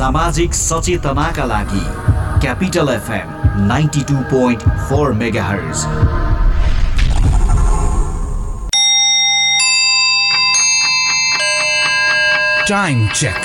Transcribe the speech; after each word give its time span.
सामाजिक 0.00 0.54
सचेतनाका 0.54 1.44
लागि 1.46 1.84
Capital 2.40 2.88
FM 2.94 3.66
ninety 3.66 4.02
two 4.08 4.16
point 4.32 4.68
four 4.88 5.12
megahertz 5.44 5.84
Time 12.68 13.02
check. 13.14 13.44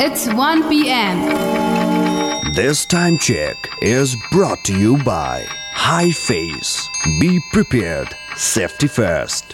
It's 0.00 0.26
1 0.32 0.62
p.m. 0.70 1.18
This 2.54 2.86
time 2.86 3.18
check 3.18 3.68
is 3.82 4.16
brought 4.30 4.64
to 4.64 4.78
you 4.78 4.96
by 4.96 5.44
High 5.72 6.10
Face. 6.10 6.88
Be 7.20 7.38
prepared. 7.52 8.16
Safety 8.34 8.86
first. 8.86 9.52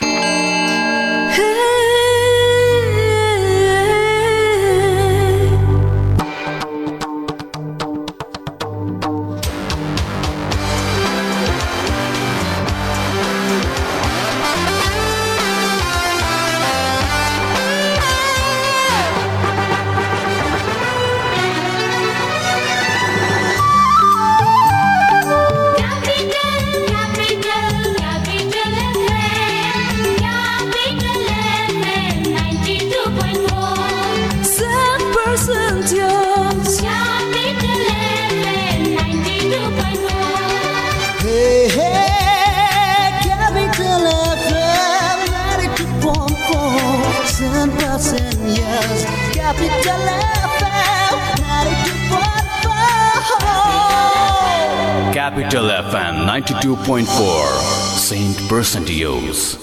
92.4. 56.75 57.97
Saint 57.97 58.47
Percentios. 58.47 59.57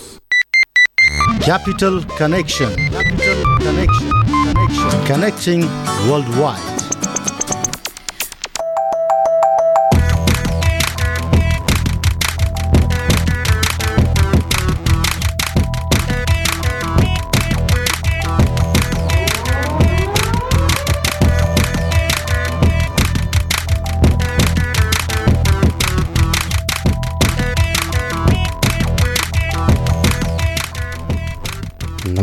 Capital 1.41 2.05
Connection. 2.19 2.69
Capital 2.91 3.59
Connection. 3.61 4.11
Connection. 4.53 5.07
Connecting 5.07 5.61
worldwide. 6.07 6.78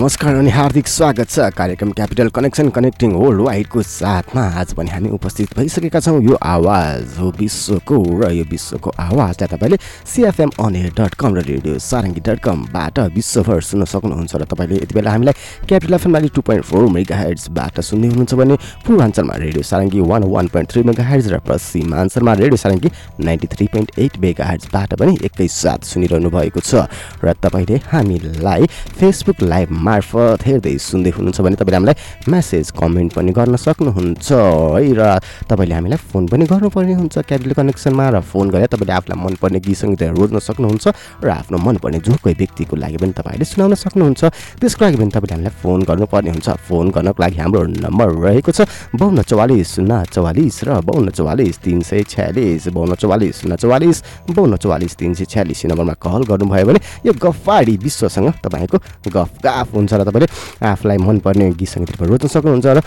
नमस्कार 0.06 0.36
अनि 0.36 0.50
हार्दिक 0.52 0.88
स्वागत 0.88 1.30
छ। 1.30 1.40
कार्यक्रम 1.58 1.92
capital 1.98 2.28
connection 2.30 2.68
connecting 2.70 3.12
world 3.12 3.42
वाइडको 3.42 3.82
साथमा 3.82 4.42
आज 4.62 4.74
पनि 4.78 4.90
हामी 4.90 5.10
उपस्थित 5.10 5.58
भइसकेका 5.58 6.00
छौँ। 6.00 6.22
यो 6.22 6.36
आवाज 6.46 7.18
हो 7.20 7.30
विश्वको 7.34 7.98
र 8.22 8.30
यो 8.32 8.44
विश्वको 8.46 8.90
आवाजलाई 9.02 9.48
तपाईँले 9.50 9.78
सिएफएम 10.06 10.50
अन 10.62 10.76
डट 10.94 11.14
कम 11.18 11.36
र 11.36 11.42
रेडियो 11.42 11.80
सारङ्गी 11.82 12.22
डट 12.22 12.40
कमबाट 12.40 13.00
विश्वभर 13.18 13.62
सुन्न 13.66 13.86
सक्नुहुन्छ 13.90 14.36
र 14.36 14.46
तपाईँले 14.46 14.76
यति 14.78 14.94
बेला 14.94 15.12
हामीलाई 15.12 15.34
Capital 15.66 15.94
FM 15.98 16.12
ninety 16.12 16.30
two 16.36 16.42
point 16.46 16.66
four 16.70 16.86
mega 16.94 17.18
हेड्सबाट 17.18 17.82
सुन्दै 17.82 18.08
हुनुहुन्छ 18.08 18.34
भने 18.38 18.56
पूर्वाञ्चलमा 18.86 19.36
radio 19.42 19.64
Sarangi 19.66 20.06
one 20.06 20.24
one 20.30 20.48
point 20.54 20.70
three 20.70 20.84
mega 20.86 21.04
hertz 21.10 21.32
र 21.34 21.42
पश्चिमाञ्चलमा 21.50 22.34
radio 22.46 22.62
Sarangi 22.62 22.94
ninety 23.26 23.48
three 23.58 23.68
point 23.74 23.98
eight 24.06 24.22
mega 24.22 24.46
हेड्सबाट 24.54 24.94
पनि 25.02 25.18
एकैसाथ 25.26 25.90
सुनिरहनु 25.90 26.30
भएको 26.30 26.62
छ। 26.62 26.86
र 27.26 27.34
तपाईँले 27.42 27.82
हामीलाई 27.90 28.70
फेसबुक 29.02 29.42
लाइभ 29.42 29.74
मार्फत 29.96 30.44
हेर्दै 30.44 30.76
सुन्दै 30.76 31.12
हुनुहुन्छ 31.16 31.40
भने 31.40 31.56
तपाईँले 31.56 31.78
हामीलाई 31.80 31.96
म्यासेज 32.28 32.68
कमेन्ट 32.76 33.12
पनि 33.16 33.32
गर्न 33.32 33.56
सक्नुहुन्छ। 33.56 34.30
है 34.76 34.92
र 34.92 35.02
तपाईँले 35.48 35.76
हामीलाई 35.76 36.00
फोन 36.12 36.24
पनि 36.28 36.44
गर्नुपर्ने 36.52 36.94
हुन्छ 37.00 37.16
क्यापिटल 37.24 37.54
कनेक्सनमा 37.56 38.06
र 38.12 38.20
फोन 38.20 38.46
गरेर 38.52 38.68
तपाईँले 38.76 38.94
आफूलाई 39.00 39.18
मनपर्ने 39.24 39.60
गीत 39.64 39.78
सङ्गीतहरू 39.80 40.16
रोज्न 40.20 40.38
सक्नुहुन्छ 40.44 40.86
र 41.24 41.28
आफ्नो 41.32 41.58
मनपर्ने 41.58 42.00
जो 42.04 42.20
कोही 42.20 42.36
व्यक्तिको 42.36 42.76
लागि 42.76 42.98
पनि 43.00 43.14
तपाईँले 43.16 43.46
सुनाउन 43.48 43.74
सक्नुहुन्छ। 43.80 44.22
त्यसको 44.60 44.82
लागि 44.84 44.98
पनि 45.00 45.12
तपाईँले 45.16 45.34
हामीलाई 45.36 45.56
फोन 45.64 45.80
गर्नुपर्ने 45.88 46.30
हुन्छ। 46.36 46.48
फोन 46.68 46.86
गर्नको 46.92 47.20
लागि 47.24 47.38
हाम्रो 47.40 47.62
नम्बर 47.86 48.08
रहेको 48.26 48.52
छ 48.52 48.68
बाउन्न 49.00 49.22
चौवालिस 49.24 49.68
शून्य 49.76 50.04
चौवालिस 50.12 50.58
र 50.68 50.70
बाउन्न 50.84 51.10
चौवालिस 51.16 51.56
तिन 51.64 51.80
सय 51.88 52.04
छ्यालिस 52.04 52.68
बाउन्न 52.76 52.96
चौवालिस 53.00 53.34
शून्य 53.42 53.56
चौवालिस 53.64 53.98
बाउन्न 54.36 54.56
चौवालिस 54.60 54.94
तिन 55.00 55.14
सय 55.14 55.26
छ्यालिस 55.32 55.66
नम्बरमा 55.72 55.96
कल 56.04 56.22
गर्नुभयो 56.28 56.66
भने 56.66 56.80
यो 57.06 57.14
गफाडी 57.16 57.76
विश्वसँग 57.78 58.28
तपाईँको 58.44 58.78
गफ 59.08 59.32
गाफ 59.46 59.68
हुन्छ 59.86 59.94
र 59.94 60.04
तपाईँले। 60.10 60.28
आफूलाई 60.66 60.98
मनपर्ने 60.98 61.46
गीत 61.54 61.70
सङ्गीतहरू 61.70 62.10
रोज्न 62.10 62.28
सक्नुहुन्छ 62.34 62.66
र 62.66 62.82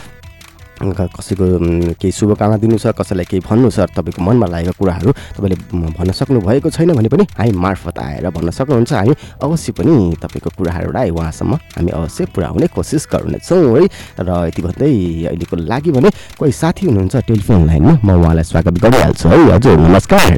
कसैको 0.79 1.47
केही 1.99 2.13
शुभकामना 2.15 2.57
दिनु 2.63 2.79
छ 2.79 2.95
कसैलाई 2.95 3.27
केही 3.27 3.43
भन्नु 3.43 3.67
छ 3.67 3.91
तपाईँको 3.99 4.23
मनमा 4.23 4.47
लागेको 4.47 4.79
कुराहरू 4.79 5.11
तपाईँले 5.35 5.57
भन्न 5.91 6.15
सक्नुभएको 6.15 6.71
छैन 6.71 6.95
भने 6.95 7.11
पनि 7.11 7.27
हामी 7.35 7.51
मार्फत 7.51 7.99
आएर 7.99 8.31
भन्न 8.31 8.51
सक्नुहुन्छ। 8.55 8.93
हामी 8.95 9.15
अवश्य 9.43 9.73
पनि 9.75 10.15
तपाईँको 10.23 10.51
कुराहरूलाई 10.55 11.11
उहाँसम्म 11.11 11.55
हामी 11.83 11.91
अवश्य 11.99 12.31
पुऱ्याउने 12.31 12.67
कोसिस 12.71 13.11
गर्नेछौँ 13.11 13.75
है। 13.75 13.83
र 14.23 14.31
यति 14.47 14.63
भन्दै 14.63 14.91
अहिलेको 15.35 15.57
लागि 15.67 15.91
भने 15.99 16.09
कोही 16.39 16.53
साथी 16.55 16.87
हुनुहुन्छ 16.87 17.27
टेलिफोन 17.27 17.67
लाइनमा 17.67 17.99
म 17.99 18.09
उहाँलाई 18.23 18.47
स्वागत 18.47 18.75
गरिहाल्छु 18.79 19.27
है। 19.29 19.39
हजुर 19.59 19.77
नमस्कार। 19.83 20.31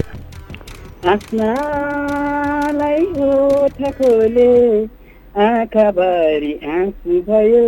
आँखाभरि 5.36 6.52
आँसु 6.52 7.20
भयो। 7.20 7.66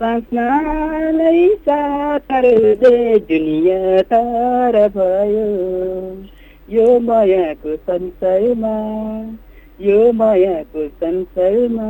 साँच्नालाई 0.00 1.48
साथर 1.48 2.42
दे 2.74 3.18
दुनियाँ 3.18 4.02
तर 4.02 4.88
भयो। 4.88 5.46
यो 6.70 7.00
मायाको 7.00 7.76
संसारमा 7.76 8.76
यो 9.80 10.12
मायाको 10.12 10.88
संसारमा 10.88 11.88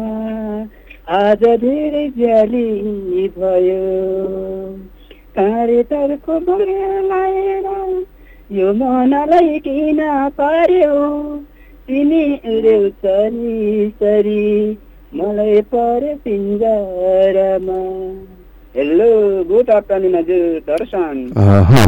आज 1.09 1.45
धेरै 1.45 2.09
ज्याली 2.09 3.29
भयो। 3.29 3.83
कार्यतर्को 5.39 6.39
लाएर 7.09 7.67
यो 8.53 8.73
मनलाई 8.73 9.59
किन 9.59 10.01
पर्यो? 10.41 10.97
तिमी 11.89 12.23
उड्यौ 12.51 12.89
सरी 13.03 13.89
सरी 13.99 14.45
मलाई 15.19 15.61
पर्यो 15.75 16.15
पिङ्जरामा 16.25 17.77
हेलो 18.75 19.07
गुड 19.51 19.71
आफ्टरनुन 19.71 20.15
हजुर 20.15 20.59
दर्शन। 20.71 21.15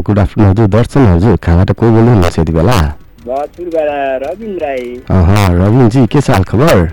गुड 0.06 0.18
आफ्टरनुन 0.18 0.50
हजुर 0.50 0.66
दर्शन 0.76 1.06
हजुर 1.06 1.36
कहाँबाट 1.42 1.72
को 1.72 1.90
बोल्नु 1.90 2.10
हुनुहुन्छ 2.10 2.38
यति 2.38 2.52
बेला? 2.52 2.78
बजपुरबाट 3.26 4.22
रविन 4.22 4.54
राई। 4.62 4.86
अहँ, 5.10 5.48
रविनजी 5.58 6.06
के 6.06 6.20
छ 6.20 6.30
हाल 6.30 6.44
खबर? 6.46 6.86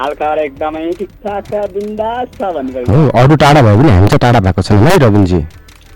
हालखबर 0.00 0.38
एकदमै 0.38 0.90
ठिकठाक 0.98 1.42
छ 1.46 1.64
बिन्दास 1.74 2.26
छ 2.38 2.54
भन्नुभयो 2.58 2.84
हो 2.92 3.08
अरू 3.22 3.36
टाढा 3.38 3.62
भयो 3.62 3.76
भने 3.76 3.90
हामी 3.92 4.08
चाहिँ 4.08 4.22
टाढा 4.26 4.40
भएको 4.40 4.62
छैनौँ 4.62 4.90
है 4.90 4.98
रविनजी। 5.06 5.40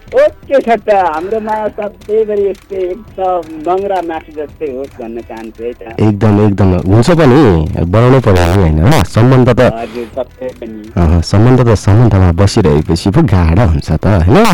ओके 0.07 0.61
छ 0.61 0.69
त 0.87 0.95
हाम्रो 0.95 1.41
माया 1.41 1.69
सधैँभरि 1.69 2.43
यस्तै 2.47 2.79
एकदम 2.79 3.43
नङ्ग्रा 3.67 3.99
मासु 4.03 4.33
जस्तै 4.33 4.67
होस् 4.71 4.95
भन्न 5.03 5.21
चाहन्छु 5.21 5.63
है 5.65 5.73
त। 5.73 5.83
एकदम 6.01 6.35
एकदम। 6.47 6.71
हुन्छ 6.87 7.11
पनि 7.11 7.41
बनाउनु 7.91 8.21
पर्यो 8.21 8.45
होइन? 8.55 8.79
र 8.87 9.03
सम्बन्ध 9.03 9.49
त 9.51 9.61
हजुर 9.75 10.07
सबै 10.15 10.49
पनि। 10.61 10.79
अहँ, 10.95 11.21
सम्बन्ध 11.23 11.61
त 11.67 11.75
सम्बन्धमा 11.75 12.31
बसिरहेपछि 12.33 13.11
पो 13.11 13.21
गाह्रो 13.27 13.65
हुन्छ 13.67 13.91
त 13.91 14.07
होइन? 14.07 14.47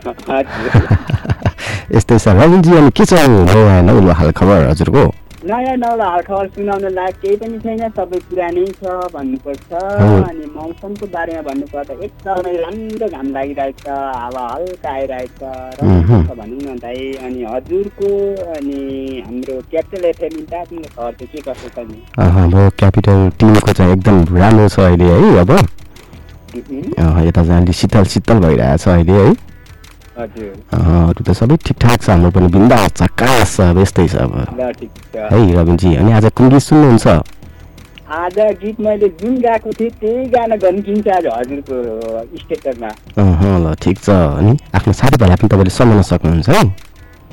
यस्तै 1.96 2.18
छ 2.18 2.28
रविनजी 2.28 2.72
अनि 2.76 2.90
के 2.92 3.04
छ? 3.04 3.12
हाल 4.20 4.30
खबर 4.30 4.68
हजुरको। 4.68 5.04
नयाँ 5.40 5.76
नौलो 5.80 6.04
हालखबर 6.04 6.46
सुनाउन 6.54 6.84
लायक 6.94 7.14
केही 7.20 7.36
पनि 7.40 7.58
छैन 7.64 7.82
सबै 7.96 8.18
पुरानै 8.28 8.64
छ 8.76 8.96
भन्नुपर्छ। 9.14 9.72
अनि 9.72 10.44
मौसमको 10.56 11.06
बारेमा 11.14 11.42
भन्नुपर्दा 11.48 11.94
एकदमै 12.06 12.52
राम्रो 12.60 13.08
घाम 13.08 13.26
लागिरहेछ 13.36 13.86
हावा 13.88 14.44
हल्का। 14.52 14.92
राम्रो 15.80 16.20
छ 16.28 16.36
भनौँ 16.40 16.60
न 16.60 16.76
दाइ 16.84 17.00
अनि 17.24 17.40
हजुरको 17.52 18.10
अनि 18.56 18.80
हाम्रो 19.26 19.54
क्यापिटल 19.70 20.04
एफएम 20.12 20.38
इन्टारको 20.44 20.76
खबर 20.76 21.12
चाहिँ 21.18 21.28
के 21.32 21.40
कसो 21.48 21.68
छ 21.74 21.88
नि? 21.88 21.98
अब 22.20 22.54
क्यापिटल 22.78 23.28
टिमको 23.40 23.72
चाहिँ 23.72 23.92
एकदम 23.92 24.16
राम्रो 24.36 24.68
छ 24.68 24.78
अहिले 24.80 25.08
है 25.12 25.38
अब। 25.40 25.50
यता 27.26 27.44
चाहिँ 27.44 27.72
शीतल 27.80 28.04
शीतल 28.12 28.38
भइरहेछ 28.44 28.88
अहिले 28.88 29.24
है। 29.24 29.32
अरू 30.20 31.22
त 31.24 31.32
सबै 31.32 31.56
ठिकठाक 31.66 31.98
छ 32.02 32.08
हाम्रो 32.10 32.30
पनि 32.30 32.48
बिन्दा 32.54 32.76
चकास 33.00 33.56
छ 33.56 33.60
अब। 33.72 33.78
यस्तै 33.80 34.06
छ। 34.08 34.14
अब 34.16 34.32
है 35.32 35.38
रविनजी 35.56 35.94
अनि 35.96 36.10
आज 36.12 36.26
कुन 36.36 36.48
गीत 36.50 36.62
सुन्नुहुन्छ? 36.68 37.06
आज 38.10 38.36
गीत 38.60 38.80
मैले 38.80 39.08
जुन 39.20 39.34
गाएको 39.40 39.70
थिएँ 39.80 39.90
त्यही 40.00 40.26
गाना 40.34 40.56
गन्किन्छ 40.66 41.08
आज 41.08 41.26
हजुरको 41.26 41.74
स्टेटसमा 42.42 42.90
ल 43.16 43.74
ठिक 43.82 43.96
छ। 43.98 44.10
अनि 44.10 44.52
आफ्नो 44.74 44.92
साथीभाइलाई 45.00 45.36
पनि 45.40 45.48
तपाईँले 45.48 45.70
सम्झाउन 45.70 46.02
सक्नुहुन्छ 46.10 46.48
है? 46.48 46.62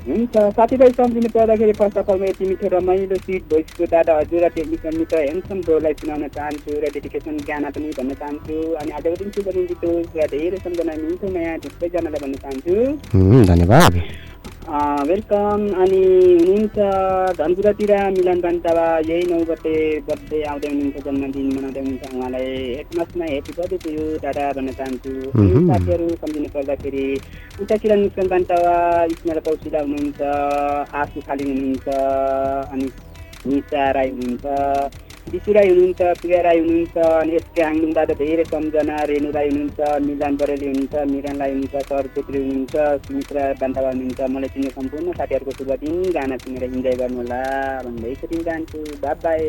हुन्छ 0.08 0.36
साथीभाइ 0.58 0.92
सम्झिनु 0.98 1.30
पर्दाखेरि 1.30 1.74
फर्स्ट 1.80 1.98
अफ 1.98 2.10
अल 2.10 2.20
म 2.20 2.24
यति 2.26 2.46
मिठो 2.48 2.68
रमाइलो 2.74 3.16
सिट 3.24 3.44
भोइसको 3.52 3.86
दादा 3.94 4.14
हजुर 4.20 4.44
र 4.44 4.50
टेक्निसियन 4.58 4.98
मित्र 4.98 5.18
हेन्सम 5.22 5.62
ब्रोलाई 5.68 5.94
सुनाउन 6.02 6.28
चाहन्छु 6.36 6.72
र 6.84 6.92
डेडिकेसन 6.94 7.38
गाना 7.50 7.70
पनि 7.76 7.92
भन्न 7.98 8.14
चाहन्छु 8.22 8.56
अनि 8.82 8.92
आजको 9.00 9.16
दिन 9.24 9.30
शुभ 9.36 9.48
दिन 9.58 9.68
र 10.16 10.28
धेरै 10.36 10.64
सम्झना 10.64 10.96
मिल्छ 11.04 11.34
नयाँ 11.36 11.58
थुप्रैजनालाई 11.66 12.20
भन्न 12.24 12.36
चाहन्छु। 12.44 12.76
धन्यवाद। 13.52 13.94
वेलकम 15.10 15.62
अनि 15.84 16.00
हुनुहुन्छ 16.40 16.78
धनपुरातिर 17.38 17.92
मिलन 18.16 18.40
बान्तावा 18.42 18.88
यही 19.10 19.24
नौ 19.32 19.40
गते 19.50 19.76
बर्थडे 20.08 20.42
आउँदै 20.52 20.68
हुनुहुन्छ 20.72 21.04
जन्मदिन 21.06 21.48
मनाउँदै 21.56 21.82
हुनुहुन्छ 21.82 22.12
उहाँलाई 22.18 22.50
हेडमासमा 22.78 23.26
हेप्पी 23.32 23.54
बर्थडे 23.60 23.78
टु 23.84 23.90
यु 23.96 24.04
दादा 24.26 24.46
भन्न 24.58 24.70
चाहन्छु। 24.80 25.14
साथीहरू 25.70 26.08
सम्झिनु 26.22 26.50
पर्दाखेरि 26.56 27.08
उतातिर 27.64 27.96
मुस्कान 28.04 28.28
बान्तावा 28.36 28.76
इस्माइल 29.16 29.40
कौशिला 29.48 29.80
हुनुहुन्छ 29.88 30.20
आसु 31.02 31.20
खालिङ 31.28 31.48
हुनुहुन्छ 31.54 31.88
अनि 32.74 32.88
निशा 33.50 33.92
राई 33.98 34.10
हुनुहुन्छ 34.16 34.46
विशु 35.32 35.52
राई 35.54 35.68
हुनुहुन्छ 35.70 36.02
प्रिया 36.20 36.40
राई 36.42 36.60
हुनुहुन्छ 36.60 36.98
अनि 36.98 37.32
एसके 37.38 37.62
हाङलुङ 37.62 37.92
दादा 37.96 38.14
धेरै 38.20 38.44
सम्झना 38.52 38.96
रेणु 39.12 39.30
राई 39.38 39.48
हुनुहुन्छ 39.50 39.80
मिलान 40.08 40.34
बरेली 40.40 40.68
हुनुहुन्छ 40.68 40.96
मिरान 41.12 41.36
राई 41.42 41.52
हुनुहुन्छ 41.52 41.76
सर 41.90 42.08
छेत्री 42.16 42.38
हुनुहुन्छ 42.44 42.76
सुमित्रा 43.08 43.44
बान्तावा 43.62 43.90
हुनुहुन्छ। 43.92 44.20
मलाई 44.36 44.50
चिन्ने 44.54 44.70
सम्पूर्ण 44.78 45.08
साथीहरूको 45.20 45.52
शुभ 45.58 45.72
दिन 45.84 45.96
गाना 46.18 46.36
सुनेर 46.44 46.64
इन्जोय 46.70 46.96
गर्नुहोला 47.02 47.42
भन्दै 47.88 48.14
छुट्टिन 48.22 48.42
चाहन्छु 48.48 48.80
बाई 49.04 49.20
बाई 49.26 49.44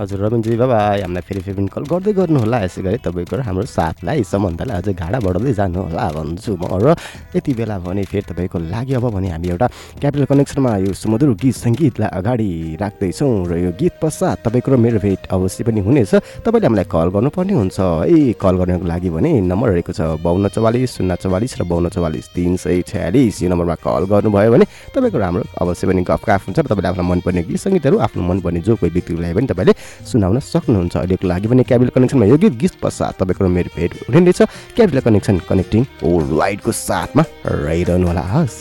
हजुर 0.00 0.18
रविनजी 0.24 0.56
बाबा 0.62 0.78
हामीलाई 1.04 1.24
फेरि 1.28 1.40
फेरि 1.46 1.66
कल 1.76 1.84
गर्दै 1.92 2.12
गर्नुहोला 2.20 2.58
यसै 2.64 2.80
गरी 2.86 2.98
तपाईँको 3.06 3.42
हाम्रो 3.48 3.66
साथलाई 3.76 4.24
सम्बन्धलाई 4.32 4.76
अझै 4.80 4.94
घाडा 5.02 5.18
बढाउँदै 5.26 5.52
जानुहोला 5.60 6.08
भन्छु 6.16 6.52
म। 6.56 6.64
र 6.80 6.96
यति 7.36 7.52
बेला 7.60 7.76
भने 7.84 8.04
फेरि 8.08 8.24
तपाईँको 8.32 8.58
लागि 8.72 8.92
अब 9.00 9.04
भने 9.16 9.28
हामी 9.36 9.48
एउटा 9.52 9.66
क्यापिटल 10.00 10.24
कनेक्सनमा 10.32 10.72
यो 10.86 10.92
सुमधुर 11.02 11.36
गीत 11.44 11.56
सङ्गीतलाई 11.64 12.10
अगाडि 12.18 12.50
राख्दैछौँ 12.80 13.32
र 13.52 13.52
यो 13.64 13.70
गीत 13.80 13.94
पश्चात 14.02 14.45
तपाईँको 14.46 14.70
र 14.70 14.76
मेरो 14.78 14.98
भेट 15.02 15.26
अवश्य 15.34 15.64
पनि 15.66 15.80
हुनेछ। 15.82 16.14
तपाईँले 16.46 16.66
हामीलाई 16.66 16.86
कल 16.86 17.08
गर्नुपर्ने 17.10 17.52
हुन्छ। 17.52 17.78
है 18.06 18.32
कल 18.38 18.54
गर्नको 18.62 18.86
लागि 18.86 19.10
भने 19.10 19.30
नम्बर 19.42 19.68
रहेको 19.74 19.92
छ 19.92 20.00
बाहन्न 20.22 20.48
चौवालिस 20.54 20.90
शून्य 20.96 21.16
चौवालिस 21.18 21.52
र 21.58 21.62
बाहन्न 21.66 21.88
चौवालिस 21.90 22.26
तिन 22.34 22.56
सय 22.56 22.82
छ्यालिस। 22.86 23.42
यो 23.42 23.48
नम्बरमा 23.50 23.76
कल 23.82 24.02
गर्नुभयो 24.06 24.50
भने 24.54 24.64
तपाईँको 24.94 25.18
राम्रो 25.18 25.42
अवश्य 25.58 25.86
पनि 25.86 26.02
गफ 26.06 26.22
गफ 26.22 26.42
हुन्छ 26.46 26.58
तपाईँले 26.62 26.88
आफ्नो 26.88 27.04
मनपर्ने 27.10 27.42
गीत 27.42 27.58
सङ्गीतहरू 27.58 27.96
आफ्नो 28.06 28.22
मनपर्ने 28.22 28.60
जो 28.62 28.76
कोही 28.78 28.92
व्यक्तिलाई 28.94 29.34
पनि 29.34 29.46
तपाईँले 29.50 29.72
सुनाउन 30.06 30.38
सक्नुहुन्छ। 30.40 30.94
अहिलेको 30.96 31.26
लागि 31.26 31.46
पनि 31.48 31.62
क्याबिल 31.66 31.88
कनेक्सनमा 31.96 32.26
यो 32.26 32.36
गीत 32.38 32.54
गीत 32.62 32.74
पश्चात 32.82 33.14
तपाईँको 33.18 33.44
र 33.44 33.48
मेरो 33.48 33.70
भेट 33.76 33.90
हुने 34.06 34.30
रहेछ 34.30 34.40
क्याबिल 34.76 35.00
कनेक्सन 35.00 35.36
कनेक्टिङ 35.48 35.82
ओ 36.04 36.10
लाइटको 36.38 36.72
साथमा 36.72 37.22
रहिरहनु 37.46 38.06
होला 38.06 38.24
हस् 38.34 38.58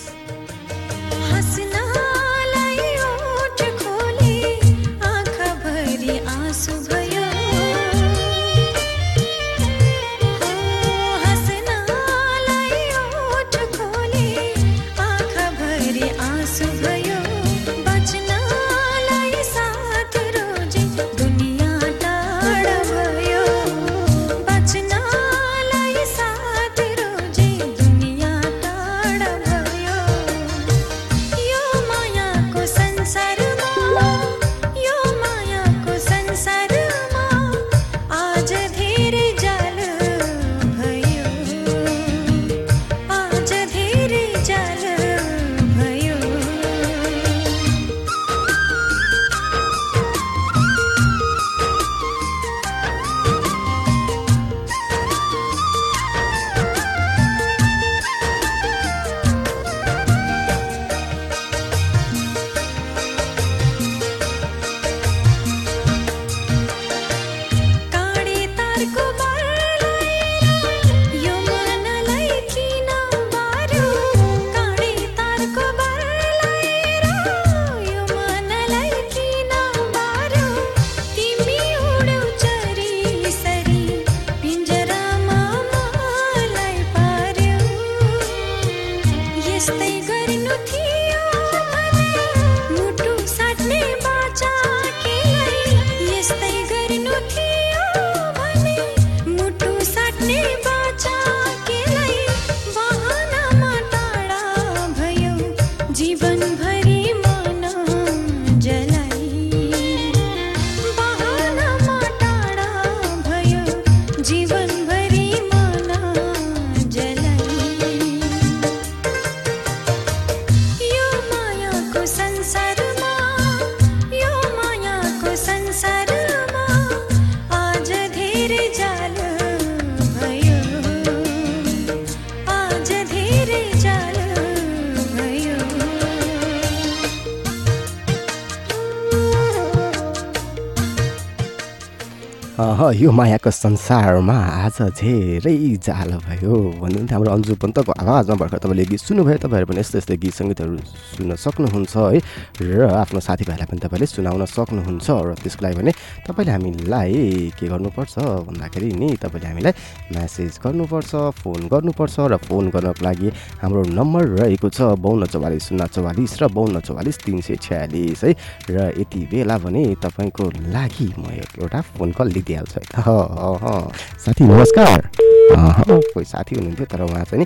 यो 142.76 143.12
मायाको 143.12 143.52
संसारमा 143.52 144.36
आज 144.68 144.78
धेरै 145.00 145.80
जाल 145.80 146.12
भयो। 146.28 146.52
भन्नुहुन्थ्यो 146.84 147.16
हाम्रो 147.16 147.32
अन्जु 147.32 147.56
पन्तको 147.56 147.92
आवाजमा 148.04 148.36
भर्खर 148.36 148.60
तपाईँले 148.60 148.84
गीत 148.92 149.00
सुन्नुभयो। 149.00 149.38
तपाईँहरू 149.48 149.68
पनि 149.72 149.80
यस्तै 149.80 149.98
यस्तै 150.04 150.16
गीत 150.20 150.34
सङ्गीतहरू 150.36 150.76
सुन्न 151.16 151.32
सक्नुहुन्छ 151.40 151.96
है? 151.96 152.20
र 152.60 152.92
आफ्नो 152.92 153.20
साथीभाइलाई 153.24 153.68
पनि 153.72 153.80
तपाईँले 153.80 154.06
सुनाउन 154.12 154.44
सक्नुहुन्छ 154.52 155.08
र 155.08 155.30
त्यसको 155.40 155.62
लागि 155.64 155.76
भने 155.80 155.92
तपाईँले 156.28 156.52
हामीलाई 156.52 157.56
के 157.56 157.64
गर्नुपर्छ 157.64 158.16
भन्दाखेरि 158.44 158.90
नि 158.92 159.08
तपाईँले 159.24 159.48
हामीलाई 159.48 159.74
म्यासेज 160.12 160.60
गर्नुपर्छ 160.60 161.12
फोन 161.40 161.62
गर्नुपर्छ 161.72 162.16
र 162.28 162.36
फोन 162.44 162.76
गर्नको 162.76 163.04
लागि 163.08 163.28
हाम्रो 163.64 163.82
नम्बर 163.96 164.24
रहेको 164.44 164.68
छ 164.68 165.00
बाहन्न 165.00 165.24
चौवालिस 165.32 165.64
शून्य 165.72 165.88
चौवालिस 165.96 166.32
र 166.44 166.44
बाहन्न 166.52 166.84
चौवालिस 166.84 167.18
तिन 167.24 167.40
सय 167.40 167.56
छ्यालिस 167.56 168.24
है? 168.24 168.32
र 168.68 168.92
यति 169.00 169.22
बेला 169.32 169.56
भने 169.64 169.84
तपाईँको 170.04 170.44
लागि 170.76 171.08
म 171.16 171.32
एउटा 171.40 171.80
फोन 171.96 172.12
कल 172.12 172.28
लिइदिएँ 172.36 172.65
साथी 172.66 174.44
नमस्कार 174.44 175.00
कोही 175.46 176.26
साथी 176.26 176.56
हुनुहुन्थ्यो 176.56 176.86
तर 176.92 177.02
उहाँ 177.06 177.24
चाहिँ 177.26 177.46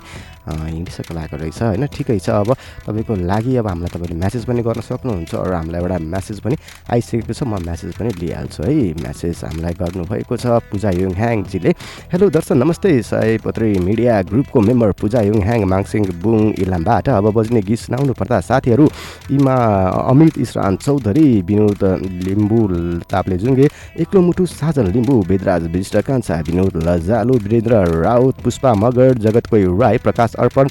हिँडिसक्नु 0.50 1.14
लागेको 1.16 1.36
रहेछ। 1.36 1.62
होइन 1.62 1.86
ठिकै 1.94 2.18
छ 2.18 2.28
अब। 2.42 2.50
तपाईँको 2.86 3.14
लागि 3.28 3.56
अब 3.60 3.66
हामीलाई 3.68 3.90
तपाईँले 3.92 4.16
म्यासेज 4.18 4.44
पनि 4.48 4.62
गर्न 4.66 4.80
सक्नुहुन्छ 4.80 5.32
र 5.36 5.52
हामीलाई 5.52 5.80
एउटा 5.80 5.98
म्यासेज 6.00 6.38
पनि 6.40 6.56
आइसकेको 6.90 7.32
छ। 7.32 7.42
म 7.44 7.60
म्यासेज 7.60 7.92
पनि 8.00 8.10
लिइहाल्छु 8.18 8.62
है। 8.64 8.74
म्यासेज 9.04 9.36
हामीलाई 9.44 9.74
गर्नुभएको 9.78 10.34
छ 10.36 10.46
पूजा 10.72 10.90
युङह्याङजीले 10.90 11.70
हेलो 12.12 12.26
दर्शन 12.34 12.56
नमस्ते। 12.56 12.90
सयपत्री 13.10 13.78
मिडिया 13.78 14.14
ग्रुपको 14.32 14.58
मेम्बर 14.60 14.90
पूजा 15.00 15.20
युङह्याङ 15.28 15.60
माङसिङ 15.70 16.02
बुङ 16.24 16.38
इलामबाट 16.56 17.06
अब 17.20 17.26
बज्ने 17.36 17.60
गीत 17.68 17.78
सुनाउनु 17.84 18.12
पर्दा 18.16 18.40
साथीहरू 18.40 18.84
इमा 19.36 19.54
अमित 20.10 20.34
इसरान 20.40 20.74
चौधरी 20.82 21.28
विनोद 21.46 21.82
लिम्बू 22.26 22.60
ताप्लेजुङ्गे 23.12 23.66
एक्लो 24.02 24.20
मुटु 24.26 24.42
साजन 24.48 24.86
लिम्बू 24.96 25.09
वेदराज 25.28 25.66
विशिष्ट 25.72 25.96
कान्छा 26.06 26.40
विनोद 26.40 26.76
लजालु 26.84 27.34
वीरेन्द्र 27.38 27.84
राउत 27.96 28.40
पुष्पा 28.42 28.74
मगर 28.76 29.18
जगतकोई 29.18 29.64
राई 29.80 29.98
प्रकाश 29.98 30.34
अर्पण 30.38 30.68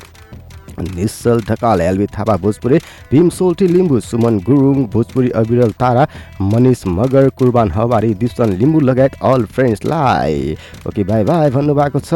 निश्चल 0.82 1.42
ढकाल 1.50 1.82
एलबी 1.82 2.06
थापा 2.18 2.36
भोजपुरी 2.44 2.78
भीम 3.12 3.30
सोल्टी 3.30 3.68
लिम्बू 3.68 4.00
सुमन 4.00 4.40
गुरुङ 4.48 4.86
भोजपुरी 4.94 5.30
अविरल 5.42 5.72
तारा 5.80 6.08
मनिष 6.42 6.84
मगर 6.88 7.30
कुर्बान 7.38 7.72
हवारी 7.72 8.14
दिप्सन 8.22 8.54
लिम्बू 8.60 8.80
लगायत 8.80 9.16
अल 9.24 9.46
फ्रेन्ड्सलाई 9.56 10.56
ओके 10.88 11.04
बाई 11.04 11.24
बाई 11.24 11.50
भन्नुभएको 11.50 12.00
छ। 12.00 12.12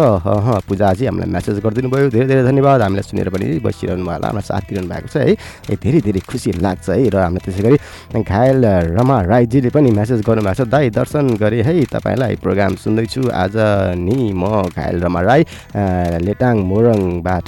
पूजाजी 0.67 1.05
हामीलाई 1.05 1.29
म्यासेज 1.29 1.59
गरिदिनु 1.65 1.89
भयो 1.89 2.09
धेरै 2.09 2.27
धेरै 2.27 2.43
धन्यवाद। 2.43 2.81
हामीलाई 2.81 3.03
सुनेर 3.03 3.29
पनि 3.33 3.45
बसिरहनु 3.65 4.05
होला 4.05 4.27
हामीलाई 4.27 4.47
साथ 4.47 4.63
दिइरहनु 4.69 4.89
भएको 4.93 5.07
छ 5.13 5.17
है। 5.17 5.75
धेरै 5.83 5.99
धेरै 6.07 6.21
खुसी 6.29 6.51
लाग्छ 6.63 6.89
है। 6.89 7.09
र 7.09 7.15
हामीलाई 7.25 7.43
त्यसै 7.45 7.61
गरी 7.65 7.77
घायल 8.23 8.65
रमा 8.97 9.17
राईजीले 9.31 9.69
पनि 9.75 9.89
म्यासेज 9.91 10.21
गर्नुभएको 10.27 10.63
छ। 10.63 10.69
दाई 10.69 10.89
दर्शन 10.97 11.25
गरेँ 11.41 11.63
है। 11.67 11.73
तपाईँलाई 11.93 12.35
प्रोग्राम 12.43 12.75
सुन्दैछु। 12.83 13.21
आज 13.33 13.55
नि 13.97 14.17
म 14.33 14.43
घायल 14.71 14.97
रमा 15.03 15.21
राई 15.21 15.41
लेटाङ 16.25 16.55
मोरङबाट 16.69 17.47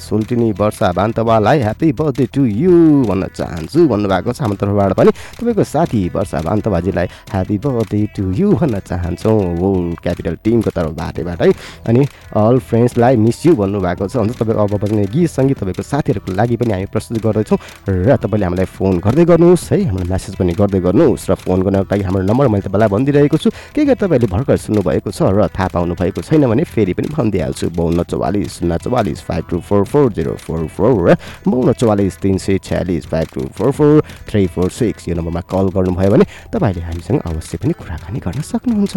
सोल्टिनी 0.00 0.39
वर्षा 0.60 0.88
बान्तवालाई 0.92 1.58
ह्याप्पी 1.60 1.88
बर्थडे 1.92 2.24
टु 2.34 2.42
यु 2.44 2.72
भन्न 3.08 3.24
चाहन्छु। 3.36 3.86
भन्नुभएको 3.88 4.32
छ 4.32 4.40
हाम्रो 4.40 4.56
तर्फबाट 4.56 4.92
पनि। 4.96 5.10
तपाईँको 5.36 5.64
साथी 5.64 6.00
वर्षा 6.14 6.38
बान्तवाजीलाई 6.40 7.06
ह्याप्पी 7.32 7.56
बर्थडे 7.58 8.00
टु 8.16 8.24
यु 8.32 8.48
भन्न 8.56 8.78
चाहन्छौँ। 8.80 9.38
वर्ल्ड 9.60 9.98
क्यापिटल 10.00 10.34
टिमको 10.44 10.70
तर्फबाटबाट 10.70 11.40
है। 11.42 11.52
अनि 11.88 12.00
अल 12.36 12.58
फ्रेन्ड्सलाई 12.58 13.16
मिस 13.16 13.38
यु 13.46 13.52
भन्नुभएको 13.56 14.08
छ। 14.08 14.16
अन्त 14.16 14.40
तपाईँको 14.40 14.62
अब 14.64 14.74
बज्ने 14.80 15.04
गीत 15.12 15.30
सङ्गीत 15.30 15.58
तपाईँको 15.60 15.82
साथीहरूको 15.82 16.32
लागि 16.32 16.56
पनि 16.56 16.72
हामी 16.72 16.86
प्रस्तुत 16.88 17.18
गर्दैछौँ। 17.20 17.58
र 17.88 18.16
तपाईँले 18.16 18.44
हामीलाई 18.46 18.68
फोन 18.70 18.98
गर्दै 19.04 19.24
गर्नुहोस् 19.24 19.66
है। 19.72 19.78
हामीलाई 19.90 20.08
म्यासेज 20.08 20.34
पनि 20.40 20.52
गर्दै 20.56 20.80
गर्नुहोस्। 20.80 21.30
र 21.30 21.34
फोन 21.34 21.58
गर्नको 21.62 21.88
लागि 21.90 22.02
हाम्रो 22.06 22.22
नम्बर 22.24 22.46
मैले 22.48 22.64
तपाईँलाई 22.66 22.88
भनिदिइरहेको 22.88 23.36
छु। 23.36 23.50
के 23.74 23.84
गरी 23.84 23.98
तपाईँले 24.00 24.26
भर्खर 24.30 24.56
सुन्नुभएको 24.56 25.10
छ 25.10 25.20
र 25.30 25.48
थाहा 25.50 25.68
पाउनु 25.74 25.94
भएको 25.94 26.20
छैन 26.22 26.46
भने 26.46 26.64
फेरि 26.64 26.92
पनि 26.94 27.08
भनिदिइहाल्छु। 27.10 27.66
बाउन्न 27.70 28.02
चौवालिस 28.10 28.60
शून्य 28.60 28.78
चौवालिस 28.84 29.20
five 29.26 29.44
two 29.50 29.56
four 29.60 29.84
four 29.84 30.12
zero 30.12 30.29
four 30.36 30.66
four 30.68 30.90
र 31.10 31.14
बाउन्न 31.48 31.72
चौवालिस 31.72 32.16
तिन 32.18 32.36
सय 32.38 32.58
छ्यालिस 32.58 33.06
five 33.06 33.28
two 33.34 33.40
four 33.56 33.70
four 33.72 34.02
three 34.28 34.46
four 34.46 34.70
six 34.70 35.08
यो 35.08 35.14
नम्बरमा 35.14 35.40
कल 35.50 35.68
गर्नुभयो 35.74 36.10
भने 36.10 36.24
तपाईँले 36.52 36.82
हामीसँग 36.82 37.20
अवश्य 37.20 37.58
पनि 37.58 37.72
कुराकानी 37.72 38.18
गर्न 38.18 38.40
सक्नुहुन्छ। 38.40 38.96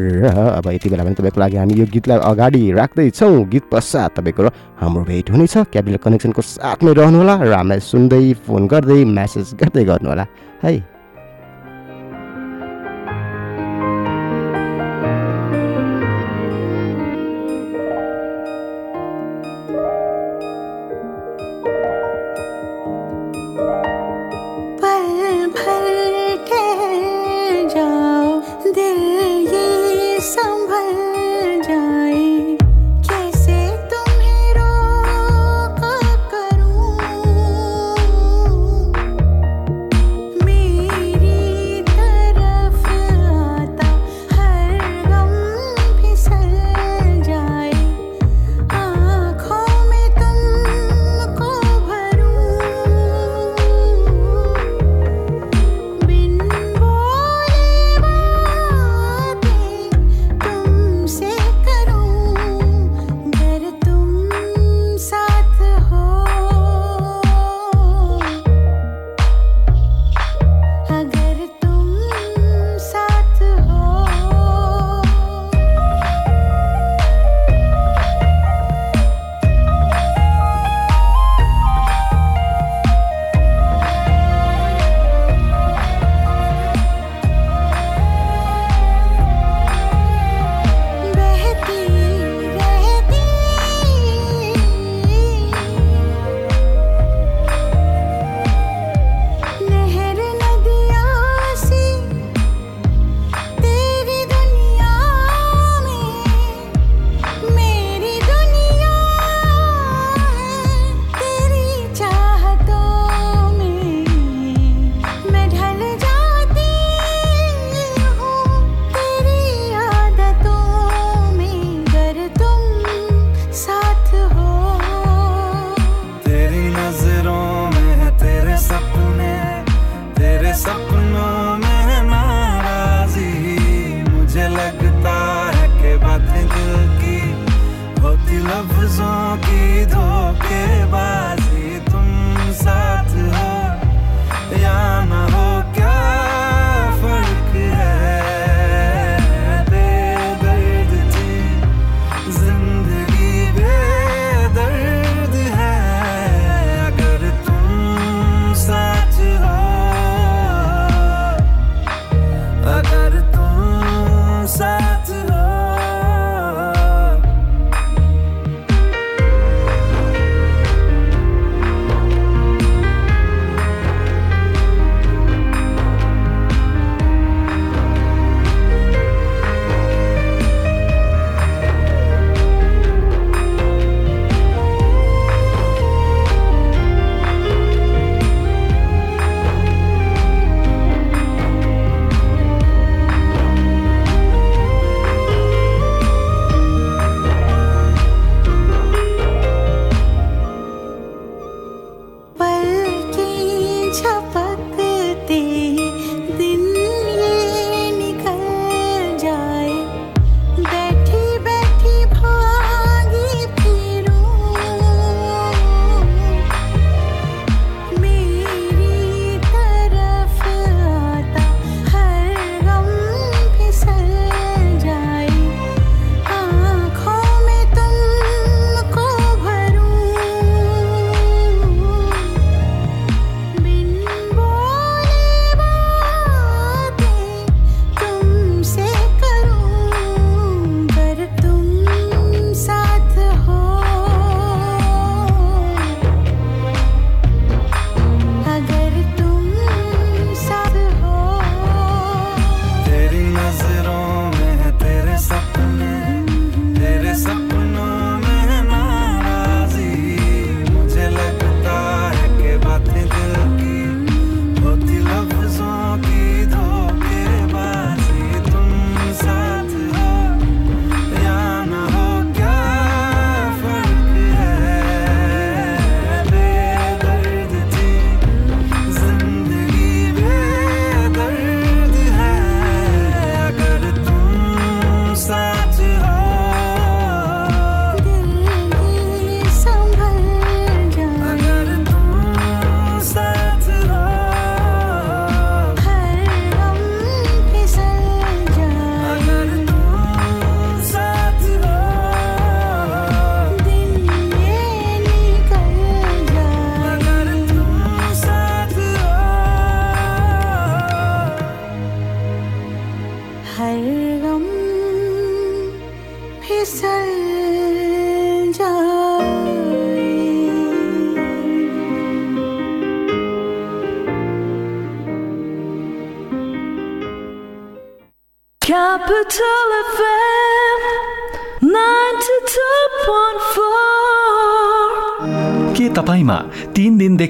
र 0.00 0.24
अब 0.58 0.66
यति 0.68 0.88
बेला 0.88 1.04
पनि 1.04 1.14
तपाईँको 1.14 1.40
लागि 1.40 1.56
हामी 1.56 1.74
यो 1.74 1.86
गीतलाई 1.92 2.18
अगाडि 2.22 2.62
राख्दैछौँ। 2.72 3.44
गीत 3.50 3.64
पश्चात 3.72 4.10
तपाईँको 4.16 4.42
र 4.42 4.48
हाम्रो 4.80 5.04
भेट 5.04 5.30
हुनेछ। 5.30 5.56
क्यापिटल 5.72 5.98
कनेक्सनको 5.98 6.42
साथमै 6.42 6.92
रहनुहोला 6.92 7.34
र 7.42 7.52
हामीलाई 7.52 7.80
सुन्दै 7.80 8.24
फोन 8.46 8.66
गर्दै 8.66 9.04
म्यासेज 9.04 9.54
गर्दै 9.60 9.84
गर्नुहोला। 9.84 10.26
है। 10.64 10.93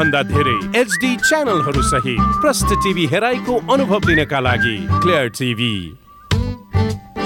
भन्दा 0.00 0.20
धेरै 0.28 0.58
एचडी 0.80 1.08
च्यानलहरू 1.28 1.82
सहित 1.86 2.20
प्रष्ट 2.42 2.70
टिभी 2.84 3.06
हेराइको 3.14 3.54
अनुभव 3.72 4.06
लिनका 4.08 4.38
लागि 4.46 4.76
clear 5.02 5.26
TV 5.38 5.74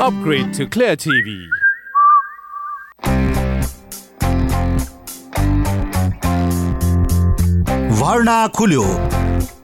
upgrade 0.06 0.46
to 0.56 0.66
clear 0.74 0.94
TV 1.04 1.38
भर्ना 8.00 8.38
खुल्यो। 8.56 8.87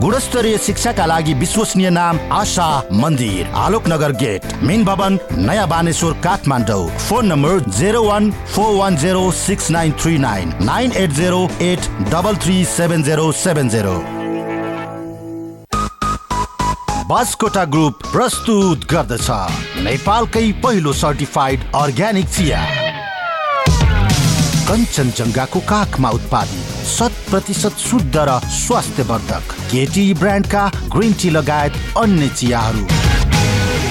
गुणस्तरीय 0.00 0.56
शिक्षाका 0.58 1.04
लागि 1.06 1.34
विश्वसनीय 1.34 1.88
नाम 1.90 2.18
आशा 2.32 2.68
मन्दिर 2.92 3.46
आलोकनगर 3.56 4.12
गेट 4.22 4.42
मेन 4.62 4.84
भवन 4.84 5.18
Naya 5.38 5.66
Baneshwar 5.68 6.12
Kathmandu 6.24 6.88
phone 6.98 7.26
number 7.26 7.60
zero 7.78 8.02
one 8.04 8.30
four 8.54 8.74
one 8.76 8.96
zero 9.02 9.24
six 9.38 9.70
nine 9.70 9.92
three 10.02 10.18
nine 10.18 10.52
nine 10.62 10.92
eight 11.02 11.10
zero 11.20 11.40
eight 11.62 11.88
double 12.12 12.36
three 12.44 12.56
seven 12.66 13.02
zero 13.02 13.30
seven 13.44 13.68
zero 13.68 13.96
Baskota 17.08 17.64
group 17.72 17.94
प्रस्तुत 18.12 18.78
गर्दछ। 18.92 19.28
नेपालकै 19.82 20.46
पहिलो 20.62 20.92
सर्टिफाइड 20.92 21.58
अर्ग्यानिक 21.74 22.28
चिया। 22.28 22.60
कञ्चनजङ्घाको 24.68 25.60
काखमा 25.68 26.10
उत्पादित 26.10 26.65
शत 26.86 27.14
प्रतिशत 27.30 27.78
शुद्ध 27.80 28.16
र 28.18 28.38
स्वास्थ्यवर्धक 28.56 29.52
केटी 29.70 30.02
ब्रान्डका 30.14 30.66
ग्रिन 30.92 31.12
टी 31.20 31.30
लगायत 31.30 31.72
अन्य 31.98 32.28
चियाहरू। 32.30 32.84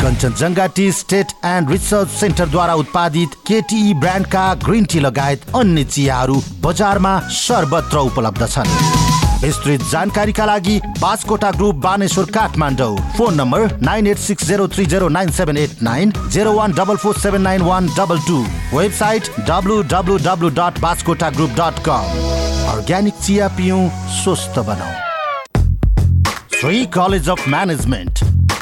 Kanchenjunga 0.02 0.66
tea 0.76 0.92
estate 0.92 1.32
and 1.46 1.72
research 1.72 2.10
सेन्टरद्वारा 2.20 2.74
उत्पादित 2.76 3.36
केटी 3.48 3.94
ब्रान्डका 4.00 4.44
ग्रिन 4.64 4.86
टी 4.86 5.00
लगायत 5.00 5.44
अन्य 5.56 5.84
चियाहरू 5.86 6.42
बजारमा 6.64 7.20
सर्वत्र 7.36 7.98
उपलब्ध 8.10 8.48
छन्। 8.48 8.72
विस्तृत 9.42 9.82
जानकारीका 9.92 10.46
लागि 10.46 10.80
Baskota 11.00 11.52
group 11.52 11.76
Baneshwar 11.84 12.26
Kathmandu. 12.32 12.96
Phone 13.18 13.36
number 13.36 13.78
nine 13.82 14.08
eight 14.08 14.18
six 14.20 14.48
zero 14.48 14.68
three 14.68 14.86
zero 14.86 15.10
nine 15.10 15.32
seven 15.32 15.58
eight 15.58 15.84
nine 15.84 16.14
zero 16.30 16.54
one 16.54 16.74
double 16.74 16.98
four 17.04 17.20
seven 17.20 17.42
nine 17.42 17.62
one 17.62 17.88
double 17.98 18.20
two. 18.28 18.42
Website 18.74 19.30
W 19.50 19.82
W 19.94 20.18
W 20.26 20.50
dot 20.60 20.80
Baskota 20.82 21.30
group 21.30 21.52
dot 21.60 21.84
com. 21.90 22.45
Organic 22.86 23.14
चिया 23.26 23.48
पिउँ 23.58 23.90
स्वस्थ 24.16 24.58
बनाऊ 24.66 24.94
College 26.96 27.30
of 27.34 27.40
Management 27.54 28.22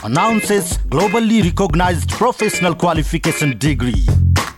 announces 0.10 0.70
globally 0.94 1.40
recognized 1.48 2.14
professional 2.20 2.76
qualification 2.84 3.52
degree. 3.66 4.06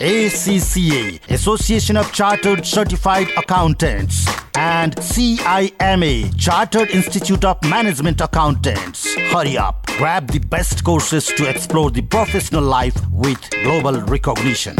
ACCA, 0.09 1.19
Association 1.37 1.97
of 1.97 2.11
Chartered 2.11 2.63
Certified 2.73 3.33
Accountants, 3.37 4.21
and 4.55 5.01
CIMA, 5.01 6.13
Chartered 6.37 6.91
Institute 6.91 7.43
of 7.43 7.63
Management 7.63 8.21
Accountants. 8.21 9.07
Hurry 9.33 9.57
up, 9.57 9.87
grab 9.97 10.27
the 10.27 10.43
best 10.57 10.83
courses 10.83 11.25
to 11.39 11.49
explore 11.49 11.89
the 11.89 12.03
professional 12.03 12.63
life 12.63 13.01
with 13.09 13.49
global 13.63 13.99
recognition. 14.01 14.75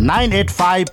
985 0.00 0.86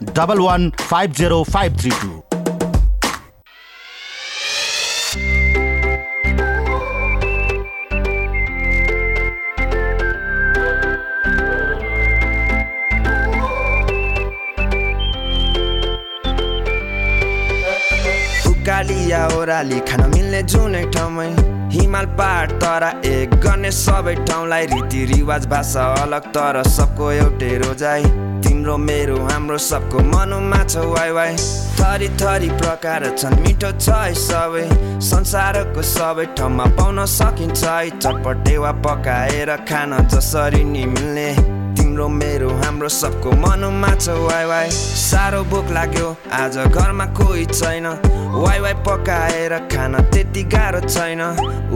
1150532. 19.06 19.10
उकाली 19.10 19.12
या 19.12 19.28
ओह्राली 19.38 19.80
खान 19.80 20.10
मिल्ने 20.10 20.42
जुनै 20.44 20.84
ठाउँमै 20.92 21.28
हिमाल 21.72 22.06
पहाड 22.18 22.52
तरा 22.52 22.90
एक 23.06 23.36
गर्ने 23.36 23.72
सबै 23.72 24.16
ठाउँलाई 24.26 24.66
रीतिरिवाज 24.66 25.46
भाषा 25.48 25.86
अलग 26.02 26.28
तर 26.32 26.64
सबको 26.64 27.12
एउटै 27.12 27.58
रोजाइ 27.58 28.04
तिम्रो 28.42 28.78
मेरो 28.78 29.18
हाम्रो 29.26 29.58
सबको 29.58 30.00
मनमा 30.00 30.64
छ 30.64 30.78
वाइ 30.78 31.12
वाइ 31.12 31.36
थरी 31.80 32.10
थरी 32.22 32.50
प्रकार 32.50 33.10
छन् 33.18 33.40
मिठो 33.42 33.72
छ 33.78 33.90
है 33.90 34.14
सबै 34.14 34.66
संसारको 35.02 35.82
सबै 35.82 36.26
ठाउँमा 36.38 36.66
पाउन 36.78 37.06
सकिन्छ 37.06 37.64
है 37.64 37.90
चटपटे 37.90 38.58
वा 38.58 38.72
पकाएर 38.72 39.56
खान 39.70 39.98
जसरी 40.08 40.64
नि 40.64 40.86
मिल्ने 40.86 41.55
तिम्रो 41.96 42.08
मेरो 42.12 42.50
हाम्रो 42.60 42.88
सबको 42.92 43.32
मनमा 43.32 43.90
छ 43.96 44.12
वाइ 44.20 44.46
वाइ। 44.46 44.70
साह्रो 44.70 45.44
भोक 45.48 45.70
लाग्यो 45.72 46.08
आज 46.36 46.58
घरमा 46.68 47.06
कोही 47.16 47.46
छैन। 47.48 47.88
वाइ 48.36 48.60
वाइ 48.60 48.74
पकाएर 48.84 49.56
खान 49.72 49.96
त्यति 50.12 50.44
गाह्रो 50.52 50.82
छैन। 50.92 51.22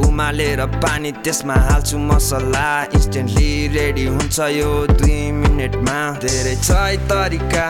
उमालेर 0.04 0.66
पानी 0.84 1.12
त्यसमा 1.24 1.56
हाल्छु 1.70 1.98
मसला 2.04 2.68
इन्स्टेन्टली 3.00 3.52
रेडी 3.80 4.06
हुन्छ 4.08 4.40
यो 4.60 4.70
दुई 4.92 5.20
मिनटमा। 5.40 5.98
धेरै 6.20 6.56
छ 6.58 7.00
तरिका 7.08 7.68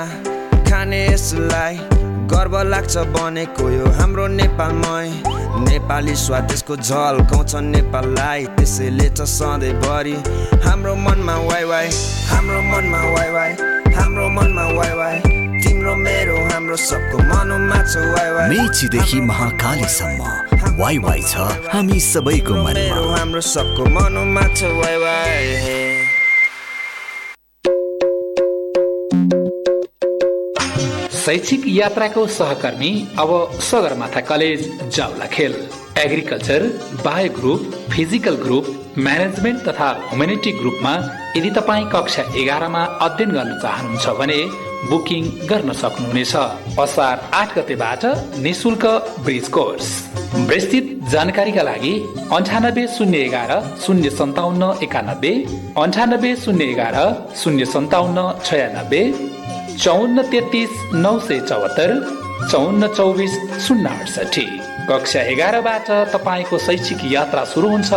खाने 0.65 1.05
यसलाई 1.05 1.77
गर्व 2.33 2.61
लाग्छ 2.65 2.97
बनेको 3.13 3.69
यो 3.69 3.93
हाम्रो 4.01 4.27
नेपालमै। 4.41 5.37
नेपाली 5.57 6.15
स्वाद 6.15 6.51
यसको 6.51 6.75
झल्काउँछ 6.77 7.55
नेपाललाई 7.73 8.45
त्यसैले 8.57 9.09
छ 9.17 9.25
सधैँभरि 9.33 10.15
हाम्रो 10.65 10.95
मनमा 10.95 11.35
वाइ 11.49 11.63
वाइ 11.71 11.87
हाम्रो 12.29 12.61
मनमा 12.71 13.01
वाइ 13.13 13.29
वाइ 13.31 13.51
हाम्रो 13.97 14.27
मनमा 14.37 14.65
वाइ 14.77 14.93
वाइ। 14.99 15.17
तिम्रो 15.63 15.95
मेरो 15.95 16.37
हाम्रो 16.53 16.75
सबको 16.77 17.17
मनमा 17.17 17.79
छ 17.83 17.97
वाइ 18.13 18.31
वाइ। 18.31 18.49
मेचीदेखि 18.49 19.19
महाकालीसम्म 19.21 20.77
वाइ 20.79 20.97
वाइ 21.05 21.21
छ 21.21 21.51
हामी 21.73 21.99
सबैको 21.99 22.63
मनमा। 22.63 23.17
हाम्रो 23.17 23.41
सबको 23.53 23.89
मनमा 23.97 24.47
छ 24.55 24.71
वाइ 24.79 24.97
वाइ। 25.03 25.88
शैक्षिक 31.29 31.63
यात्राको 31.67 32.25
सहकर्मी 32.35 32.89
अब 33.19 33.31
Sagarmatha 33.61 34.21
college 34.29 34.61
Jawalakhel 34.95 35.53
agriculture 36.03 36.63
bio 37.05 37.29
group 37.33 37.75
physical 37.91 38.35
group 38.45 38.65
management 39.05 39.59
तथा 39.67 39.89
ह्युमेनिटी 40.07 40.51
ग्रुपमा 40.61 40.93
यदि 41.37 41.49
तपाईँ 41.59 41.85
कक्षा 41.93 42.23
एघारमा 42.41 42.83
अध्ययन 43.07 43.31
गर्न 43.37 43.53
चाहनुहुन्छ 43.61 44.17
भने 44.19 44.39
बुकिङ 44.89 45.23
गर्न 45.49 45.71
सक्नुहुनेछ। 45.83 46.35
असार 46.81 47.15
आठ 47.41 47.57
गतेबाट 47.57 48.05
निशुल्क 48.45 48.85
ब्रिज 49.25 49.47
कोर्स। 49.55 49.87
विस्तृत 50.49 50.85
जानकारीका 51.13 51.63
लागि 51.69 51.93
अन्ठानब्बे 52.37 52.87
शून्य 52.97 53.25
एघार 53.29 53.51
शून्य 53.85 54.09
सन्ताउन्न 54.19 54.73
एकानब्बे 54.83 55.33
अन्ठानब्बे 55.83 56.35
शून्य 56.45 56.71
एघार 56.73 56.97
शून्य 57.43 57.65
सन्ताउन्न 57.75 58.29
छयानब्बे 58.45 59.03
चौन्न 59.83 60.21
तेत्तिस 60.31 60.71
नौ 60.93 61.11
सय 61.27 61.39
चौहत्तर 61.49 61.91
चौन्न 62.51 62.87
चौबिस 62.95 63.33
शून्य 63.65 63.89
अडसठी 63.89 64.45
कक्षा 64.89 65.21
एघारबाट 65.33 65.91
तपाईँको 66.13 66.57
शैक्षिक 66.65 67.03
यात्रा 67.11 67.43
सुरु 67.51 67.69
हुन्छ 67.69 67.91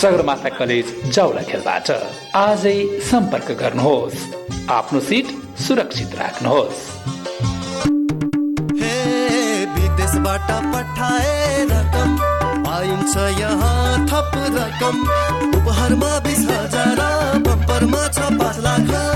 सगरमाथा 0.00 0.48
कलेज 0.58 0.86
जाउलाखेलबाट 1.14 1.90
आजै 2.36 2.76
सम्पर्क 3.10 3.48
गर्नुहोस्। 3.62 4.18
आफ्नो 4.76 5.00
सिट 5.08 5.26
सुरक्षित 5.66 6.14
राख्नुहोस्। 6.20 6.82
पाइन्छ 12.66 13.16
यहाँ 13.40 14.06
थप 14.10 14.32
रकम। 14.58 14.96
उपहारमा 15.56 16.12
बिस 16.26 16.44
हजार 16.50 17.00
बम्परमा 17.46 18.06
छ 18.08 18.30
पाँच 18.40 18.58
लाख। 18.66 19.11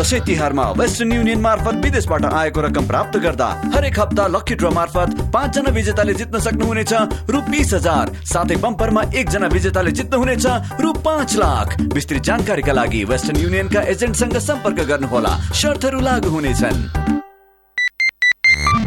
दसैँ 0.00 0.20
तिहारमा 0.26 0.64
वेस्टर्न 0.72 1.12
युनियन 1.12 1.40
मार्फत 1.40 1.84
विदेशबाट 1.84 2.24
आएको 2.24 2.60
रकम 2.62 2.86
प्राप्त 2.86 3.16
गर्दा 3.20 3.48
हरेक 3.74 3.98
हप्ता 4.00 4.26
लकी 4.32 4.54
ड्र 4.60 4.68
मार्फत 4.72 5.20
पाँचजना 5.34 5.70
विजेताले 5.70 6.14
जित्न 6.20 6.38
सक्नुहुनेछ 6.40 6.92
रु 7.30 7.40
बिस 7.50 7.72
हजार 7.74 8.12
साथै 8.32 8.56
बम्परमा 8.62 9.02
एकजना 9.20 9.46
विजेताले 9.52 9.92
जित्नुहुनेछ 9.98 10.46
रु 10.80 10.92
पाँच 11.04 11.36
लाख 11.36 11.76
विस्तृत 11.94 12.22
जानकारीका 12.28 12.72
लागि 12.80 13.04
वेस्टर्न 13.12 13.40
युनियनका 13.40 13.82
एजेन्टसँग 13.94 14.38
सम्पर्क 14.48 14.80
गर्नुहोला 14.90 15.36
शर्तहरू 15.62 16.00
लागू 16.08 16.30
हुनेछन् 16.36 16.80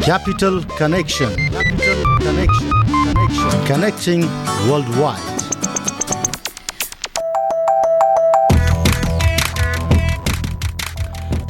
Capital 0.00 0.56
Connection. 0.78 1.30
Capital 1.50 2.02
Connection. 2.18 2.74
Connection. 3.04 3.64
Connecting 3.66 4.26
worldwide. 4.68 5.33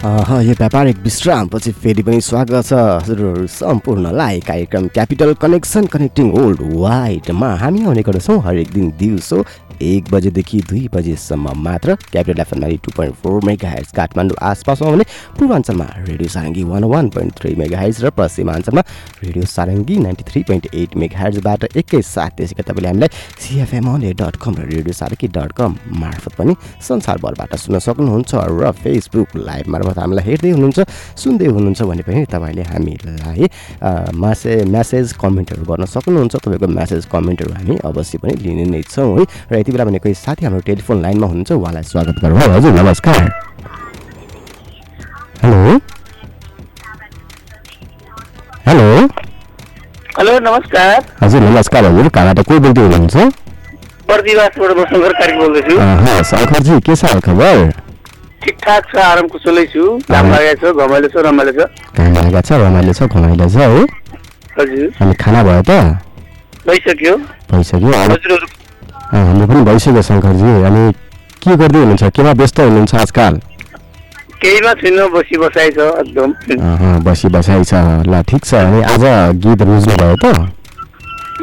यो 0.05 0.53
व्यापारिक 0.53 0.97
विश्रामपछि 1.01 1.71
फेरि 1.73 2.03
पनि 2.05 2.21
स्वागत 2.21 2.67
छ। 2.69 2.73
हजुरहरू 2.77 3.47
सम्पूर्णलाई 3.49 4.41
कार्यक्रम 4.45 4.89
क्यापिटल 4.93 5.33
कनेक्सन 5.41 5.87
कनेक्टिङ 5.89 6.27
वर्ल्ड 6.31 6.61
वाइडमा 6.77 7.49
हामी 7.57 7.85
आउने 7.85 8.03
गर्दछौँ 8.05 8.37
हरेक 8.45 8.69
दिन 8.73 8.91
दिउँसो 9.01 9.39
एक 9.83 10.11
बजेदेखि 10.13 10.61
दुई 10.71 10.89
बजेसम्म 10.95 11.53
मात्र 11.59 11.95
capital 12.13 12.41
FM 12.41 12.61
ninety 12.61 12.81
two 12.85 12.93
point 12.97 13.15
four 13.17 13.45
mega 13.45 13.69
hertz 13.69 13.93
Kathmandu 13.93 14.37
आसपासमा 14.43 14.91
भने 14.91 15.05
पूर्वाञ्चलमा 15.39 15.87
radio 15.99 16.29
Sarangi 16.29 16.63
one 16.65 16.85
one 16.85 17.09
point 17.09 17.33
three 17.39 17.55
mega 17.55 17.79
hertz 17.79 18.03
र 18.05 18.11
पश्चिमाञ्चलमा 18.19 18.83
radio 19.23 19.45
Sarangi 19.47 19.97
ninety 19.99 20.25
three 20.31 20.43
point 20.43 20.69
eight 20.75 20.97
mega 20.97 21.19
हाइट्सबाट 21.19 21.65
एकैसाथ 21.77 22.37
त्यसै 22.37 22.55
गरी 22.55 22.69
तपाईँले 22.71 22.89
हामीलाई 22.89 23.11
सिएफएम 23.41 23.89
डट 24.15 24.37
कम 24.43 24.55
र 24.55 24.69
रेडियो 24.73 24.93
सारङ्गी 24.95 25.29
डट 25.37 25.53
कम 25.53 25.77
मार्फत 26.01 26.35
पनि 26.39 26.57
संसारभरबाट 26.89 27.57
सुन्न 27.57 27.79
सक्नुहुन्छ 27.89 28.35
र 28.61 28.73
फेसबुक 28.83 29.37
लाइभ 29.49 29.69
मार्फत 29.69 29.99
हामीलाई 29.99 30.25
हेर्दै 30.25 30.51
हुनुहुन्छ 30.51 30.89
सुन्दै 31.23 31.47
हुनुहुन्छ 31.47 31.83
भने 31.83 32.03
पनि 32.03 32.25
तपाईँले 32.35 32.63
हामीलाई 32.73 33.49
मासे 34.15 34.65
म्यासेज 34.65 35.13
कमेन्टहरू 35.15 35.65
गर्न 35.65 35.85
सक्नुहुन्छ। 35.87 36.37
तपाईँको 36.37 36.67
म्यासेज 36.69 37.05
कमेन्टहरू 37.13 37.53
हामी 37.55 37.77
अवश्य 37.85 38.19
पनि 38.19 38.35
लिने 38.45 38.65
नै 38.65 38.83
छौँ 38.85 39.19
है। 39.19 39.25
र 39.51 39.53
यति 39.65 39.73
बेला 39.73 39.85
भने 39.85 39.99
कोही 39.99 40.15
साथी 40.15 40.45
हाम्रो 40.45 40.61
टेलिफोन 40.61 41.01
लाइनमा 41.03 41.27
हुनुहुन्छ 41.27 41.53
उहाँलाई 41.53 41.83
स्वागत 41.89 42.17
गरौँ। 42.21 42.37
है 42.39 42.49
हजुर 42.53 42.73
नमस्कार। 42.73 43.21
हेलो। 45.41 45.61
हेलो। 48.67 48.89
हेलो 50.19 50.33
नमस्कार। 50.45 51.05
हजुर 51.23 51.41
नमस्कार 51.41 51.85
हजुर। 51.85 52.09
कहाँबाट 52.09 52.45
को 52.45 52.59
बोल्दै 52.61 52.83
हुनुहुन्छ? 52.85 53.17
शङ्करजी 56.29 56.81
के 56.85 56.97
छ 56.97 57.17
खबर? 57.25 57.73
ठिकठाक 58.45 58.83
छ 58.93 58.97
आराम 59.01 59.27
कुशलै 59.33 59.65
छु। 59.73 59.83
काम 60.13 60.29
लागेको 60.29 60.61
छ 60.61 60.77
घमाइलो 60.77 61.09
छ 61.09 61.25
रमाइलो 61.25 61.53
छ। 61.57 61.73
काम 61.97 62.13
लागेको 62.13 62.41
छ 62.45 62.53
रमाइलो 62.61 62.93
छ 62.93 63.09
घमाइलो 63.09 63.49
छ 63.49 63.57
है। 63.57 63.81
हजुर। 64.61 64.87
अनि 65.01 65.15
खाना 65.25 65.43
भयो 65.49 65.63
त? 65.65 65.73
भइसक्यो। 66.69 67.17
भइसक्यो। 67.49 67.93
अँ, 67.97 68.64
हाम्रो 69.13 69.47
पनि 69.47 69.61
भइसक्यो 69.69 70.03
शङ्करजी। 70.03 70.53
अनि 70.69 70.93
के 71.43 71.57
गर्दै 71.57 71.79
हुनुहुन्छ? 71.79 72.05
केमा 72.17 72.33
व्यस्त 72.33 72.61
हुनुहुन्छ 72.61 72.95
आजकल? 72.95 73.35
केहीमा 74.43 74.73
छुइनँ 74.81 75.09
बसी 75.15 75.37
बसाइ 75.39 75.71
छ 75.71 75.79
एकदम। 75.79 76.31
बसी 77.05 77.29
बसाइ 77.29 77.65
छ। 77.65 77.75
ल 78.09 78.23
ठिक 78.29 78.45
छ। 78.45 78.55
अनि 78.55 78.83
आज 78.83 79.05
गीत 79.45 79.61
बुझ्नु 79.63 79.95
भयो 79.97 80.17
त? 80.17 80.25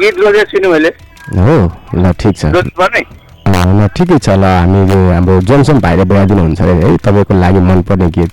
गीत 0.00 0.14
रोजेको 0.18 0.50
छुइनँ 0.50 0.68
मैले। 0.72 0.90
हो 1.38 1.56
ल 1.94 2.12
ठिक 2.12 2.34
छ। 2.36 2.44
ल 2.46 3.88
ठिकै 3.96 4.18
छ। 4.18 4.28
ल 4.28 4.44
हामीले 4.44 4.98
हाम्रो 5.14 5.40
जोनसन 5.40 5.78
भाइले 5.80 6.04
बोलाइदिनुहुन्छ 6.04 6.60
अरे 6.62 6.72
है? 6.72 6.96
तपाईँको 6.96 7.34
लागि 7.34 7.60
मनपर्ने 7.60 8.06
गीत। 8.10 8.32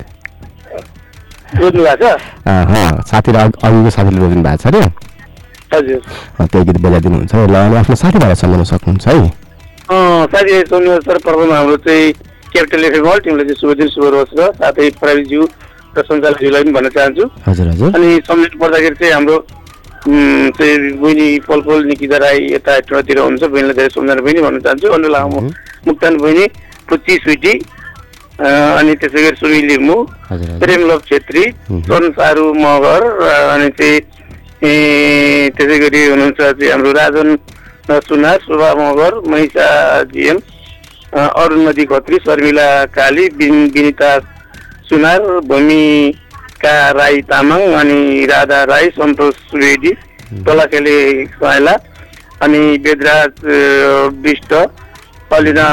रोज्नु 1.55 1.83
भएको 1.83 2.17
छ? 2.17 3.05
साथीले 3.09 3.37
अघि- 3.37 3.59
अघिको 3.63 3.89
साथीले 3.89 4.19
रोज्नु 4.19 4.43
भएको 4.43 4.57
छ 4.57 4.67
अरे। 4.67 5.08
त्यो 5.71 6.63
गीत 6.65 6.77
बजाइदिनुहुन्छ 6.81 7.33
है 7.35 7.45
ल 7.47 7.55
अनि 7.55 7.75
आफ्नो 7.77 7.95
साथीभाइलाई 7.95 8.35
सम्झाउन 8.41 8.63
सक्नुहुन्छ 8.73 9.07
है। 9.07 9.13
अँ, 9.89 10.25
साथी 10.33 10.53
सोनी 10.69 10.89
सर्वप्रथम 11.05 11.53
हाम्रो 11.53 11.77
चाहिँ 11.85 12.13
क्यापिटल 12.53 12.83
एफएम 12.85 13.07
हल 13.07 13.19
टिमलाई 13.25 13.45
चाहिँ 13.45 13.59
शुभ 13.61 13.71
दिन 13.77 13.87
शुभ 13.93 14.05
रोज 14.13 14.29
र 14.39 14.51
साथै 14.57 14.89
प्रविज्यू 15.01 15.41
र 15.97 16.01
सञ्चालकज्यूलाई 16.09 16.63
पनि 16.63 16.71
भन्न 16.73 16.89
चाहन्छु। 16.97 17.25
हजुर 17.47 17.67
हजुर। 17.69 17.89
अनि 17.95 18.09
सम्झिनु 18.27 18.59
पर्दाखेरि 18.59 18.95
चाहिँ 18.99 19.13
हाम्रो 19.13 19.37
चाहिँ 20.57 20.77
बहिनी 21.01 21.27
पलपल 21.47 21.83
निकिता 21.85 22.17
राई 22.17 22.37
यता 22.53 22.79
टोलतिर 22.89 23.17
हुनुहुन्छ 23.19 23.43
बहिनीलाई 23.53 23.75
धेरै 23.77 23.89
सम्झना 23.93 24.21
बहिनी 24.25 24.41
भन्न 24.41 24.59
चाहन्छु। 24.65 24.87
अनि 24.97 25.07
लामो 25.13 25.39
मुक्तान 25.87 26.17
बहिनी 26.17 26.45
पुच्ची 26.89 27.15
स्विटी 27.23 27.53
अनि 28.39 28.93
त्यसै 29.01 29.21
गरी 29.23 29.35
सुनिल 29.35 29.65
लिम्बू 29.69 29.97
प्रेमलभ 30.63 31.01
छेत्री 31.09 31.43
संसारू 31.89 32.45
मगर 32.53 33.01
अनि 33.53 33.69
चाहिँ 33.77 33.99
ए, 34.61 35.49
त्यसै 35.57 35.77
गरी 35.79 36.05
हुनुहुन्छ 36.05 36.37
चाहिँ 36.41 36.71
हाम्रो 36.71 36.91
राजन 36.99 37.35
सुनार 38.07 38.37
शोभा 38.45 38.69
मगर 38.79 39.13
महिषा 39.33 39.67
जिएम 40.13 40.37
अ, 41.13 41.19
अरुण 41.43 41.71
खत्री 41.91 42.17
शर्मिला 42.25 42.67
काली 42.97 43.27
विनिता 43.39 44.11
सुनार 44.89 45.21
भूमिका 45.51 46.73
राई 46.99 47.21
तामाङ 47.31 47.61
अनि 47.81 48.25
राधा 48.31 48.63
राई 48.73 48.89
सन्तोष 48.99 49.35
सुवेदी 49.51 49.91
तोलाखेले 50.45 50.95
साइला 51.39 51.75
अनि 52.45 52.59
वेदराज 52.85 53.45
विष्ट 54.25 54.53
अलिना 55.37 55.65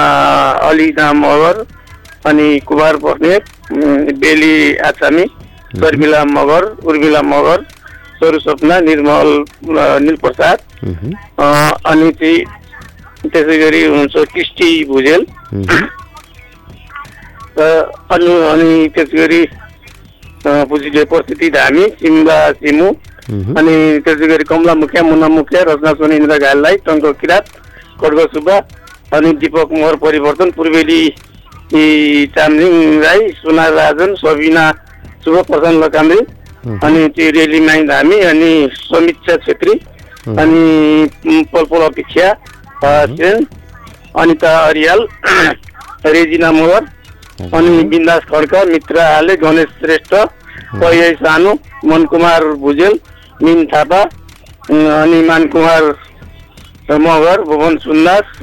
अलिना 0.68 1.12
मगर 1.24 1.64
अनि 2.30 2.48
कुमार 2.68 2.96
बस्नेत 3.04 3.44
बेली 4.22 4.54
आचामी 4.88 5.24
शर्मिला 5.80 6.24
मगर 6.36 6.64
उर्मिला 6.90 7.22
मगर 7.32 7.64
सरू 8.18 8.38
सपना 8.40 8.78
निर्मल 8.80 9.28
निलप्रसाद 10.04 10.58
अनि 11.86 12.10
चाहिँ 12.20 12.38
त्यसै 13.32 13.56
गरी 13.58 13.80
हुनुहुन्छ 13.84 14.16
कृष्टि 14.34 14.68
भुजेल। 14.88 15.22
अनि 18.14 18.32
अनि 18.52 18.70
त्यसै 18.94 19.16
गरी 19.18 19.40
पुजिले 20.70 21.04
परिस्थिति 21.10 21.50
धामी 21.50 21.84
सिम्बा 22.00 22.38
सिमु। 22.62 22.88
अनि 23.58 23.74
त्यसै 24.06 24.26
गरी 24.28 24.44
कमला 24.46 24.74
मुखिया 24.80 25.02
मुन्ना 25.02 25.28
मुखिया 25.28 25.62
रचना 25.68 25.92
सोनी 25.98 26.16
इन्द्र 26.16 26.38
घाललाई 26.38 26.76
टङ्क 26.86 27.04
किरात 27.20 27.44
खड्ग 28.00 28.18
सुब्बा 28.34 28.56
अनि 29.16 29.32
दिपक 29.42 29.72
मोहर 29.72 29.96
परिवर्तन 30.02 30.50
पूर्वेली 30.56 31.02
चामलिङ 32.36 32.74
राई 33.02 33.28
सोना 33.34 33.66
राजन 33.76 34.14
सबिना 34.16 34.64
शुभ 35.24 35.36
प्रसाद 35.46 35.74
लकाम्रे। 35.84 36.20
अनि 36.66 37.06
त्यो 37.16 37.30
रेली 37.32 37.60
माई 37.66 37.82
धामी 37.86 38.18
अनि 38.30 38.50
समीक्षा 38.74 39.36
छेत्री 39.46 39.72
अनि 40.42 40.62
उम्, 41.26 41.44
पलपल 41.52 41.82
अपेक्षा 41.86 42.32
सेन 43.16 43.46
अनिता 44.22 44.56
अरियाल 44.68 45.06
रेजिना 46.14 46.50
मोहर 46.52 46.84
अनि 47.54 47.82
बिन्दास 47.92 48.22
खड्का 48.32 48.64
मित्र 48.72 48.98
आले 49.00 49.36
गणेश 49.44 49.68
श्रेष्ठ 49.80 50.14
पय 50.82 51.12
सानु 51.22 51.54
मनकुमार 51.90 52.44
भुजेल 52.64 52.98
मिन 53.42 53.64
थापा 53.72 54.02
अनि 54.70 55.22
मानकुमार 55.28 55.82
मगर 57.06 57.40
भुवन 57.44 57.76
सुन्दास 57.84 58.36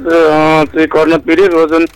कर्ण 0.94 1.16
पिरी 1.26 1.46
रोजन 1.54 1.86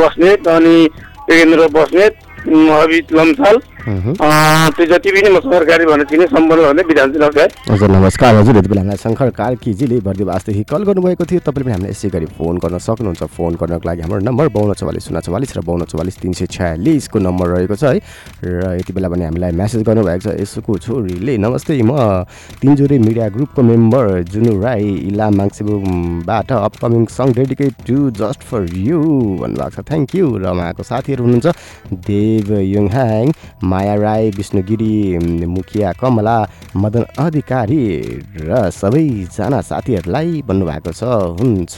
बस्नेत 0.00 0.48
अनि 0.48 0.76
योगेन्द्र 0.82 1.66
बस्नेत 1.78 2.24
अभित 2.72 3.12
लम्साल 3.12 3.56
त्यो 3.86 4.84
जति 4.86 5.10
पनि 5.14 5.30
म 5.30 5.38
सरकारी 5.46 5.84
भनेर 5.86 6.06
चिने 6.10 6.26
सम्पन्न 6.26 6.62
भन्दै 6.66 6.82
हुन्छ 6.82 7.16
नमस्कार 7.22 7.48
हजुर 7.70 7.90
नमस्कार 7.90 8.34
हजुर 8.34 8.56
यति 8.56 8.68
बेला 8.68 8.80
हामीलाई 8.82 8.98
शङ्कर 8.98 9.30
कार्कीजीले 9.30 9.98
बर्दिवासदेखि 10.02 10.62
कल 10.66 10.82
गर्नुभएको 10.90 11.24
थियो। 11.30 11.40
तपाईँले 11.46 11.64
पनि 11.64 11.72
हामीलाई 11.72 11.94
यसै 11.94 12.08
गरी 12.10 12.26
फोन 12.34 12.58
गर्न 12.58 12.78
सक्नुहुन्छ। 12.82 13.22
फोन 13.30 13.54
गर्नको 13.62 13.86
लागि 13.86 14.02
हाम्रो 14.02 14.18
नम्बर 14.26 14.48
बाउन्न 14.50 14.74
चौवालिस 14.74 15.06
शून्य 15.06 15.20
चौवालिस 15.22 15.50
र 15.54 15.60
बाउन्न 15.62 15.84
चौवालिस 15.86 16.18
तिन 16.18 16.32
सय 16.34 16.46
छयालिसको 16.50 17.18
नम्बर 17.30 17.46
रहेको 17.46 17.76
छ 17.78 17.84
है। 17.94 18.02
र 18.42 18.74
यति 18.74 18.90
बेला 18.90 19.06
पनि 19.06 19.24
हामीलाई 19.30 19.52
म्यासेज 19.54 19.82
गर्नुभएको 19.86 20.22
छ। 20.26 20.34
यसोको 20.34 20.72
छोरीले 20.82 21.38
नमस्ते 21.38 21.78
म 21.86 22.26
तिनजुरे 22.58 22.98
मिडिया 23.06 23.28
ग्रुपको 23.38 23.62
मेम्बर 23.62 24.26
जुनु 24.34 24.52
राई 24.66 25.14
इला 25.14 25.30
माङ्सेबुङबाट 25.30 26.48
upcoming 26.58 27.06
song 27.06 27.28
dedicate 27.38 27.86
to 27.86 28.10
just 28.18 28.42
for 28.50 28.66
you 28.74 28.98
भन्नुभएको 29.46 29.70
छ। 29.70 29.86
थ्याङ्क 29.86 30.10
यू 30.18 30.26
र 30.42 30.44
उहाँको 30.50 30.82
साथीहरू 30.82 31.22
हुनुहुन्छ। 31.22 31.46
देव 32.10 32.50
युङहाङ 32.74 33.26
माया 33.76 33.94
राई 34.00 34.30
विष्णु 34.32 34.62
गिरी 34.64 34.92
मुखिया 35.44 35.92
कमला 36.00 36.36
मदन 36.80 37.04
अधिकारी 37.20 37.84
र 38.40 38.72
सबैजना 38.72 39.60
साथीहरूलाई 39.60 40.42
भन्नुभएको 40.48 40.92
छ। 40.96 41.04
हुन्छ 41.36 41.74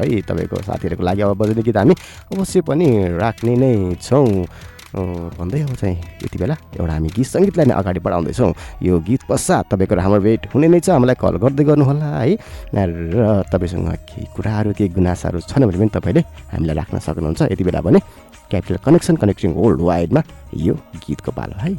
है 0.00 0.20
तपाईँको 0.24 0.56
साथीहरूको 0.64 1.04
लागि 1.04 1.22
अब 1.28 1.36
बजाउने 1.36 1.62
गीत 1.62 1.76
हामी 1.76 1.94
अवश्य 2.32 2.60
पनि 2.64 2.88
राख्ने 3.20 3.52
नै 3.60 3.72
छौँ। 4.00 4.48
भन्दै 4.92 5.60
अब 5.64 5.72
चाहिँ 5.76 5.96
यति 6.24 6.36
बेला 6.36 6.56
एउटा 6.76 6.92
हामी 6.92 7.08
गीत 7.16 7.26
सङ्गीतलाई 7.26 7.66
नै 7.68 7.74
अगाडि 7.80 8.00
बढाउँदैछौँ। 8.00 8.52
यो 8.84 8.94
गीत 9.00 9.22
पश्चात 9.28 9.72
तपाईँको 9.72 9.94
र 9.96 10.00
हाम्रो 10.04 10.20
भेट 10.20 10.40
हुने 10.52 10.68
नै 10.68 10.80
छ। 10.80 10.92
हामीलाई 10.92 11.16
कल 11.16 11.36
गर्दै 11.36 11.64
गर्नुहोला 11.64 12.08
है। 12.12 12.36
र 12.76 13.44
तपाईँसँग 13.48 13.88
केही 14.08 14.26
कुराहरू 14.36 14.72
केही 14.76 14.92
गुनासाहरू 14.92 15.40
छन् 15.48 15.64
भने 15.64 15.78
पनि 15.80 15.92
तपाईँले 15.96 16.20
हामीलाई 16.52 16.76
राख्न 16.76 16.96
सक्नुहुन्छ। 17.08 17.40
यति 17.52 17.64
बेला 17.64 17.80
भने 17.80 18.00
क्यापिटल 18.52 18.76
कनेक्सन 18.84 19.16
कनेक्टिङ 19.22 19.54
वर्ल्ड 19.56 19.80
वाइडमा 19.88 20.22
यो 20.66 20.74
गीतको 21.06 21.32
पालो 21.32 21.60
है 21.60 21.72
हे। 21.72 21.76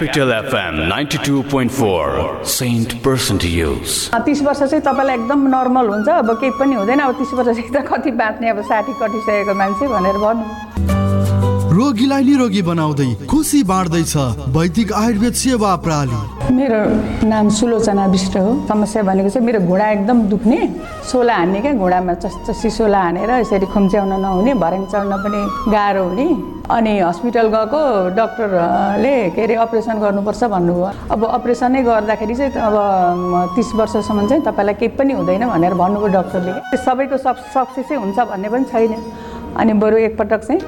Capital 0.00 0.30
FM 0.32 0.88
92.4 0.88 2.42
Saint 2.42 2.92
Person 3.02 3.36
to 3.38 3.48
use. 3.48 4.08
तिस 4.24 4.40
वर्ष 4.42 4.58
चाहिँ 4.62 4.80
तपाईँलाई 4.80 5.14
एकदम 5.14 5.40
नर्मल 5.52 5.86
हुन्छ। 5.92 6.08
अब 6.08 6.30
केही 6.40 6.52
पनि 6.56 6.74
हुँदैन। 6.74 7.00
अब 7.04 7.12
तिस 7.20 7.32
वर्षदेखि 7.36 7.68
त 7.68 7.84
कति 7.84 8.10
बाँच्ने 8.16 8.48
अब 8.48 8.60
साठी 8.64 8.92
कटिसकेको 8.96 9.54
मान्छे 9.60 9.84
भनेर 9.92 10.16
भन्नु। 10.24 10.44
रोगीलाई 11.76 12.22
निरोगी 12.24 12.62
बनाउँदै 12.64 13.28
खुसी 13.28 13.60
बाँड्दैछ 13.68 14.16
वैदिक 14.56 14.92
आयुर्वेद 14.92 15.34
सेवा 15.36 15.70
प्रणाली 15.84 16.20
मेरो 16.56 16.80
नाम 17.28 17.48
सुलोचना 17.60 18.04
विष्ट 18.08 18.36
हो। 18.40 18.50
समस्या 18.72 19.02
भनेको 19.04 19.28
चाहिँ 19.28 19.46
मेरो 19.46 19.60
घुँडा 19.68 19.86
एकदम 20.00 20.18
दुख्ने। 20.32 20.60
सोला 21.12 21.34
हान्ने 21.36 21.60
क्या 21.60 21.72
घुँडामा 21.76 22.12
जस्तो 22.24 22.52
सिसोला 22.56 23.00
हानेर 23.04 23.30
यसरी 23.44 23.66
खुम्च्याउन 23.68 24.12
नहुने 24.16 24.54
भर्याङ 24.64 24.84
चढ्न 24.88 25.12
पनि 25.20 25.40
गाह्रो 25.68 26.04
हुने। 26.08 26.28
अनि 26.70 26.92
हस्पिटल 27.00 27.46
गएको 27.54 27.82
डक्टरले 28.14 29.14
के 29.34 29.42
अरे 29.42 29.54
अपरेसन 29.64 29.98
गर्नुपर्छ 30.00 30.42
भन्नुभयो 30.54 30.90
अब 31.10 31.24
अपरेसनै 31.26 31.82
गर्दाखेरि 31.82 32.34
चाहिँ 32.34 32.52
अब 32.68 32.76
तिस 33.56 33.74
वर्षसम्म 33.74 34.26
चाहिँ 34.28 34.42
तपाईँलाई 34.46 34.74
केही 34.80 34.96
पनि 34.98 35.12
हुँदैन 35.18 35.44
भनेर 35.50 35.74
भन्नुभयो 35.74 36.08
डक्टरले। 36.14 36.76
सबैको 36.84 37.16
सब 37.26 37.36
सक्सेसै 37.54 37.94
हुन्छ 37.94 38.18
भन्ने 38.30 38.48
पनि 38.48 38.64
छैन। 38.70 38.92
अनि 39.58 39.72
बरु 39.82 39.96
एकपटक 40.06 40.40
चाहिँ 40.46 40.60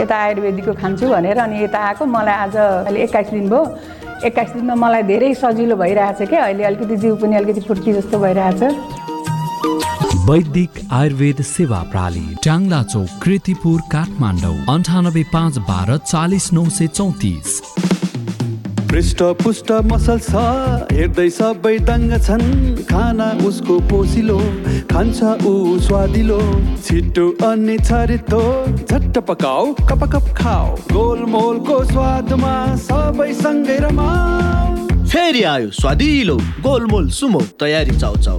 यता 0.00 0.16
आयुर्वेदिकको 0.16 0.72
खान्छु 0.80 1.06
भनेर 1.08 1.38
अनि 1.38 1.62
यता 1.64 1.78
आएको। 1.88 2.04
मलाई 2.08 2.34
आज 2.34 2.56
अहिले 2.56 3.00
एक्काइस 3.04 3.28
दिन 3.30 3.48
भयो। 3.50 3.62
एक्काइस 4.26 4.50
दिनमा 4.52 4.74
मलाई 4.74 5.02
धेरै 5.12 5.34
सजिलो 5.34 5.76
भइरहेछ 5.76 6.20
क्या 6.28 6.40
अहिले 6.44 6.64
अलिकति 6.64 6.96
जिउ 7.04 7.16
पनि 7.20 7.36
अलिकति 7.36 7.60
फुर्की 7.68 7.92
जस्तो 8.00 8.18
भइरहेछ। 8.18 8.62
वैदिक 10.28 10.70
आयुर्वेद 10.92 11.40
सेवा 11.48 11.78
प्रणाली। 11.90 12.34
टाङ्ला 12.44 12.82
चौक 12.84 13.12
कृतिपुर 13.22 13.80
काठमाडौँ 13.92 14.56
अन्ठानब्बे 14.68 15.22
पाँच 15.32 15.58
बाह्र 15.68 15.96
चालिस 16.04 16.52
नौ 16.52 16.64
सय 16.68 16.86
चौतिस। 16.88 17.48
पृष्ठ 18.90 19.22
पुष्ट 19.40 19.72
मसल 19.92 20.18
छ 20.26 20.42
हेर्दै 20.92 21.28
सबै 21.38 21.72
दङ्ग 21.88 22.12
छन्। 22.26 22.44
खाना 22.90 23.30
उसको 23.48 23.78
पोसिलो 23.88 24.38
खान्छ 24.92 25.18
ऊ 25.46 25.78
स्वादिलो। 25.88 26.40
छिटो 26.84 27.26
अनि 27.48 27.78
छरितो 27.88 28.42
झट्ट 28.84 29.18
पकाऊ 29.30 29.72
कप 29.88 30.04
कप 30.12 30.28
खाऊ। 30.36 30.76
गोलमोलको 30.92 31.82
स्वादमा 31.94 32.54
सबै 32.84 33.32
सँगै 33.42 33.78
रमाऊ। 33.88 34.86
फेरि 35.08 35.42
आयो 35.56 35.70
स्वादिलो 35.80 36.36
गोलमोल 36.68 37.10
सुमो 37.16 37.42
तयारी 37.60 37.98
चाउ 37.98 38.16
चाउ 38.28 38.38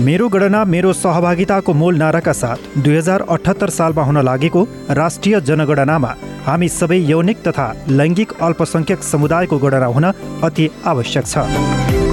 मेरो 0.00 0.28
गणना 0.28 0.62
मेरो 0.64 0.92
सहभागिताको 0.94 1.72
मूल 1.74 1.96
नाराका 1.98 2.32
साथ 2.32 2.78
दुई 2.84 2.96
हजार 2.96 3.20
अठहत्तर 3.30 3.70
सालमा 3.70 4.02
हुन 4.02 4.18
लागेको 4.24 4.62
राष्ट्रिय 4.98 5.40
जनगणनामा 5.48 6.12
हामी 6.46 6.68
सबै 6.70 6.98
यौनिक 7.10 7.42
तथा 7.46 7.66
लैङ्गिक 7.98 8.32
अल्पसङ्ख्यक 8.46 9.02
समुदायको 9.04 9.58
गणना 9.64 9.88
हुन 9.96 10.06
अति 10.48 10.68
आवश्यक 10.92 11.26
छ। 11.26 11.34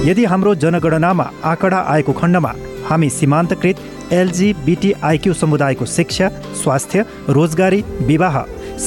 यदि 0.08 0.24
हाम्रो 0.32 0.54
जनगणनामा 0.64 1.26
आँकडा 1.52 1.78
आएको 1.94 2.12
खण्डमा 2.20 2.52
हामी 2.88 3.08
सीमान्तकृत 3.10 3.80
एलजिबिटिआइक्यू 4.20 5.32
समुदायको 5.42 5.84
शिक्षा 5.96 6.28
स्वास्थ्य 6.62 7.04
रोजगारी 7.38 7.80
विवाह 8.10 8.36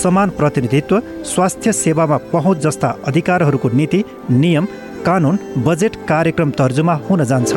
समान 0.03 0.29
प्रतिनिधित्व 0.37 1.01
स्वास्थ्य 1.31 1.73
सेवामा 1.79 2.17
पहुँच 2.33 2.61
जस्ता 2.65 2.95
अधिकारहरूको 3.07 3.69
नीति 3.81 4.03
नियम 4.43 4.67
कानुन 5.05 5.39
बजेट 5.67 5.95
कार्यक्रम 6.07 6.51
तर्जुमा 6.59 6.99
हुन 7.09 7.23
जान्छ। 7.33 7.53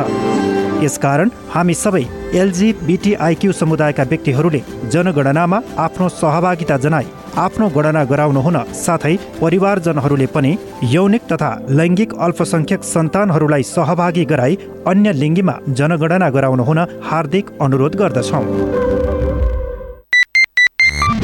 यसकारण 0.83 1.29
हामी 1.53 1.73
सबै 1.83 2.03
एलजिबिटिआइक्यू 2.41 3.51
समुदायका 3.61 4.03
व्यक्तिहरूले 4.11 4.61
जनगणनामा 4.93 5.59
आफ्नो 5.85 6.07
सहभागिता 6.21 6.77
जनाई 6.85 7.07
आफ्नो 7.45 7.67
गणना 7.75 8.03
गराउनु 8.11 8.41
हुन 8.47 8.57
साथै 8.85 9.13
परिवारजनहरूले 9.41 10.27
पनि 10.35 10.51
यौनिक 10.95 11.23
तथा 11.31 11.51
लैङ्गिक 11.79 12.15
अल्पसङ्ख्यक 12.27 12.89
सन्तानहरूलाई 12.93 13.63
सहभागी 13.75 14.25
गराई 14.31 14.57
अन्य 14.93 15.13
लिङ्गीमा 15.21 15.55
जनगणना 15.81 16.29
गराउनु 16.37 16.63
हुन 16.71 16.79
हार्दिक 17.09 17.55
अनुरोध 17.67 18.01
गर्दछौँ 18.03 18.45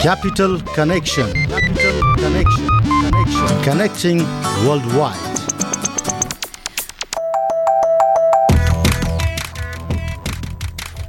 Capital 0.02 0.60
Connection. 0.74 1.28
Capital 1.48 1.98
Connection. 2.16 2.68
Connection. 3.02 3.62
Connecting 3.64 4.24
worldwide. 4.66 5.31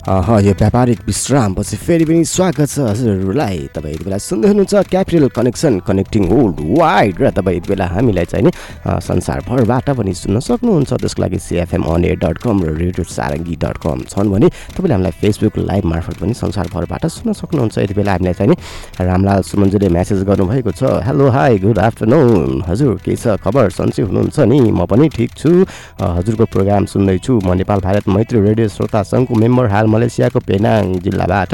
यो 0.03 0.53
व्यापारिक 0.59 1.01
विश्रामपछि 1.07 1.77
फेरि 1.79 2.05
पनि 2.05 2.25
स्वागत 2.27 2.67
छ 2.69 2.79
हजुरहरूलाई। 2.91 3.59
तपाईँ 3.71 3.95
यति 3.95 4.05
बेला 4.05 4.19
सुन्दै 4.19 4.49
हुनुहुन्छ 4.51 4.91
capital 4.91 5.29
connection 5.31 5.79
connecting 5.87 6.23
world 6.27 6.59
wide 6.75 7.21
र 7.23 7.31
तपाईँ 7.31 7.57
यति 7.57 7.69
बेला 7.71 7.87
हामीलाई 7.87 8.25
चाहिँ 8.27 8.45
नि 8.47 8.51
संसारभरबाट 8.99 9.91
पनि 9.95 10.15
सुन्न 10.15 10.41
सक्नुहुन्छ। 10.43 10.91
त्यसको 10.99 11.23
लागि 11.23 11.39
CFM 11.39 11.83
on 11.87 12.05
air 12.05 12.19
dot 12.19 12.39
com 12.43 12.63
र 12.67 12.75
रेडियो 12.83 13.05
सारङ्गी 13.07 13.55
डट 13.63 13.79
कम 13.79 14.03
छन् 14.11 14.27
भने 14.27 14.49
तपाईँले 14.75 14.95
हामीलाई 14.95 15.15
फेसबुक 15.23 15.59
लाइभ 15.71 15.85
मार्फत 15.87 16.19
पनि 16.19 16.35
संसारभरबाट 16.35 17.07
सुन्न 17.07 17.33
सक्नुहुन्छ। 17.39 17.79
यति 17.79 17.95
बेला 17.95 18.13
हामीलाई 18.19 18.35
चाहिँ 18.35 18.51
नि 18.51 18.57
रामलाल 19.07 19.43
सुमन्जुले 19.47 19.87
म्यासेज 19.87 20.27
गर्नुभएको 20.27 20.71
छ 20.83 20.83
हेलो 21.07 21.31
हाई 21.31 21.63
गुड 21.63 21.79
आफ्टरनुन 21.79 22.67
हजुर 22.67 22.99
के 23.07 23.15
छ 23.15 23.39
खबर? 23.39 23.71
सन्चै 23.71 24.03
हुनुहुन्छ 24.03 24.51
नि? 24.51 24.59
म 24.67 24.83
पनि 24.83 25.07
ठिक 25.15 25.31
छु। 25.39 25.63
हजुरको 25.95 26.45
प्रोग्राम 26.51 26.91
सुन्दैछु। 26.91 27.39
म 27.47 27.55
नेपाल 27.55 27.79
भारत 27.87 28.11
मैत्री 28.11 28.41
रेडियो 28.51 28.67
श्रोता 28.67 29.03
सङ्घको 29.07 29.35
मेम्बर 29.39 29.71
हाल 29.71 29.91
मलेसियाको 29.93 30.39
पेनाङ 30.49 30.83
जिल्लाबाट 31.05 31.51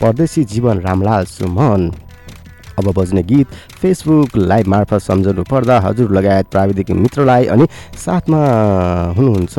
परदेशी 0.00 0.44
जीवन 0.52 0.76
रामलाल 0.86 1.24
सुमन। 1.26 1.82
अब 2.78 2.92
बज्ने 2.94 3.22
गीत 3.24 3.54
फेसबुक 3.82 4.36
लाइभ 4.38 4.68
मार्फत 4.68 5.02
सम्झनु 5.02 5.42
पर्दा 5.50 5.78
हजुर 5.80 6.10
लगायत 6.12 6.46
प्राविधिक 6.50 6.90
मित्रलाई 6.92 7.44
अनि 7.54 7.66
साथमा 8.04 8.40
हुनुहुन्छ 9.16 9.54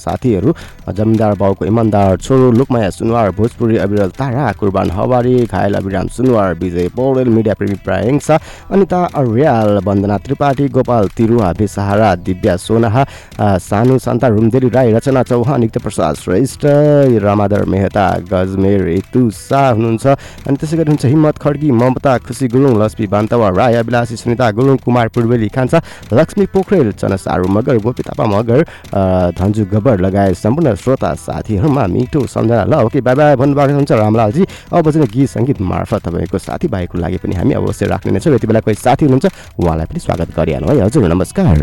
साथीहरू 0.00 0.54
जमिनदार 0.90 1.34
बाउको 1.38 1.64
इमान्दार 1.66 2.16
छोरो 2.18 2.50
लोकमाया 2.52 2.90
सुनवार 2.90 3.30
भोजपुरी 3.32 3.76
अविरल 3.78 4.10
तारा 4.18 4.50
कुर्बान 4.60 4.90
हवारी 4.92 5.34
घायल 5.46 5.74
अभिराम 5.74 6.08
सुनवार 6.10 6.54
विजय 6.60 6.88
पौडेल 6.96 7.28
मिडिया 7.30 7.54
प्रेमी 7.54 7.74
प्रायङसा 7.84 8.38
अनिता 8.70 9.04
अर्याल 9.16 9.78
वन्दना 9.84 10.16
त्रिपाठी 10.20 10.68
गोपाल 10.70 11.08
तिरुवा 11.16 11.52
बेसहारा 11.58 12.14
दिव्या 12.22 12.56
सोनाहा 12.58 13.04
सानु 13.60 13.98
शान्ता 14.00 14.28
रुमदेरी 14.30 14.68
राई 14.70 14.92
रचना 14.92 15.22
चौहान 15.24 15.60
नित्य 15.60 15.80
प्रसाद 15.80 16.16
श्रेष्ठ 16.16 16.66
रामाधर 17.22 17.64
मेहता 17.66 18.06
गजमेर 18.30 18.84
ऋतु 18.88 19.22
शाह 19.32 19.70
हुनुहुन्छ 19.70 20.06
अनि 20.06 20.56
त्यसै 20.56 20.76
गरी 20.76 20.90
हुन्छ 20.90 21.04
हिम्मत 21.06 21.38
खड्की 21.38 21.70
ममता 21.74 22.16
खुसी 22.26 22.48
गुरुङ 22.50 22.82
लक्ष्मी 22.82 23.06
बान्तवा 23.06 23.48
राई 23.56 23.74
अभिलाषी 23.80 24.16
सुनिता 24.16 24.50
गुरुङ 24.52 24.76
कुमार 24.84 25.08
पूर्वेली 25.08 25.48
खान्छ 25.48 25.74
लक्ष्मी 26.12 26.46
पोखरेल 26.52 26.92
चनसारु 26.92 27.48
मगर 27.48 27.78
गोपी 27.78 28.02
थापा 28.02 28.24
मगर 28.26 28.64
धन्जु 29.38 29.64
गबर 29.72 30.00
लगायत 30.00 30.36
सम्पूर्ण 30.36 30.74
श्रोता 30.74 31.14
साथीहरूमा 31.16 31.86
मिठो 31.86 32.26
सम्झना 32.26 32.64
ल। 32.64 32.74
ओके 32.84 33.00
बाई 33.00 33.14
बाई 33.14 33.36
भन्नुभएको 33.36 33.74
हुन्छ 33.74 33.92
रामलालजी। 33.92 34.46
अब 34.72 34.90
चाहिँ 34.90 35.08
गीत 35.08 35.28
सङ्गीत 35.30 35.60
मार्फत 35.60 36.06
तपाईँको 36.06 36.38
साथीभाइको 36.38 36.98
लागि 36.98 37.16
पनि 37.22 37.34
हामी 37.36 37.54
अवश्य 37.54 37.86
राख्ने 37.86 38.12
नै 38.12 38.20
छौँ। 38.20 38.34
यति 38.34 38.46
बेला 38.46 38.60
कोही 38.60 38.74
साथी 38.76 39.04
हुनुहुन्छ 39.04 39.26
उहाँलाई 39.58 39.86
पनि 39.86 40.00
स्वागत 40.00 40.34
गरिहालौँ 40.36 40.74
है। 40.74 40.84
हजुर 40.84 41.08
नमस्कार। 41.08 41.58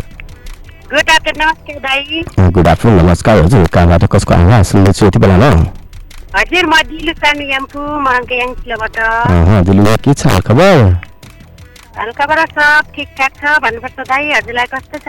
गुड 0.88 1.10
आफ्टरनुन 1.10 1.44
नमस्ते 1.44 1.72
दाई 1.80 2.22
गुड 2.52 2.68
आफ्टरनुन 2.68 3.04
नमस्कार। 3.04 3.44
हजुर 3.44 3.66
कहाँबाट 3.68 4.04
कसको 4.12 4.34
आवाज 4.34 4.64
सुन्दैछु 4.66 5.06
यति 5.06 5.18
बेला 5.18 5.36
न? 5.36 5.87
हजुर 6.36 6.66
म 6.66 6.74
दिलु 6.88 7.12
महाँको 8.04 8.34
याङसिलोबाट 8.38 8.96
अँ, 9.00 9.62
दिल्लीमा 9.64 9.94
के 10.04 10.12
छ 10.14 10.40
खबर? 10.46 10.76
हल्काबाट 11.98 12.40
सब 12.58 12.90
ठिकठाक 12.94 13.32
छ 13.40 13.56
भन्नुपर्छ 13.64 13.98
दाई 14.10 14.24
हजुरलाई 14.36 14.66
कस्तो 14.74 14.98
छ? 15.06 15.08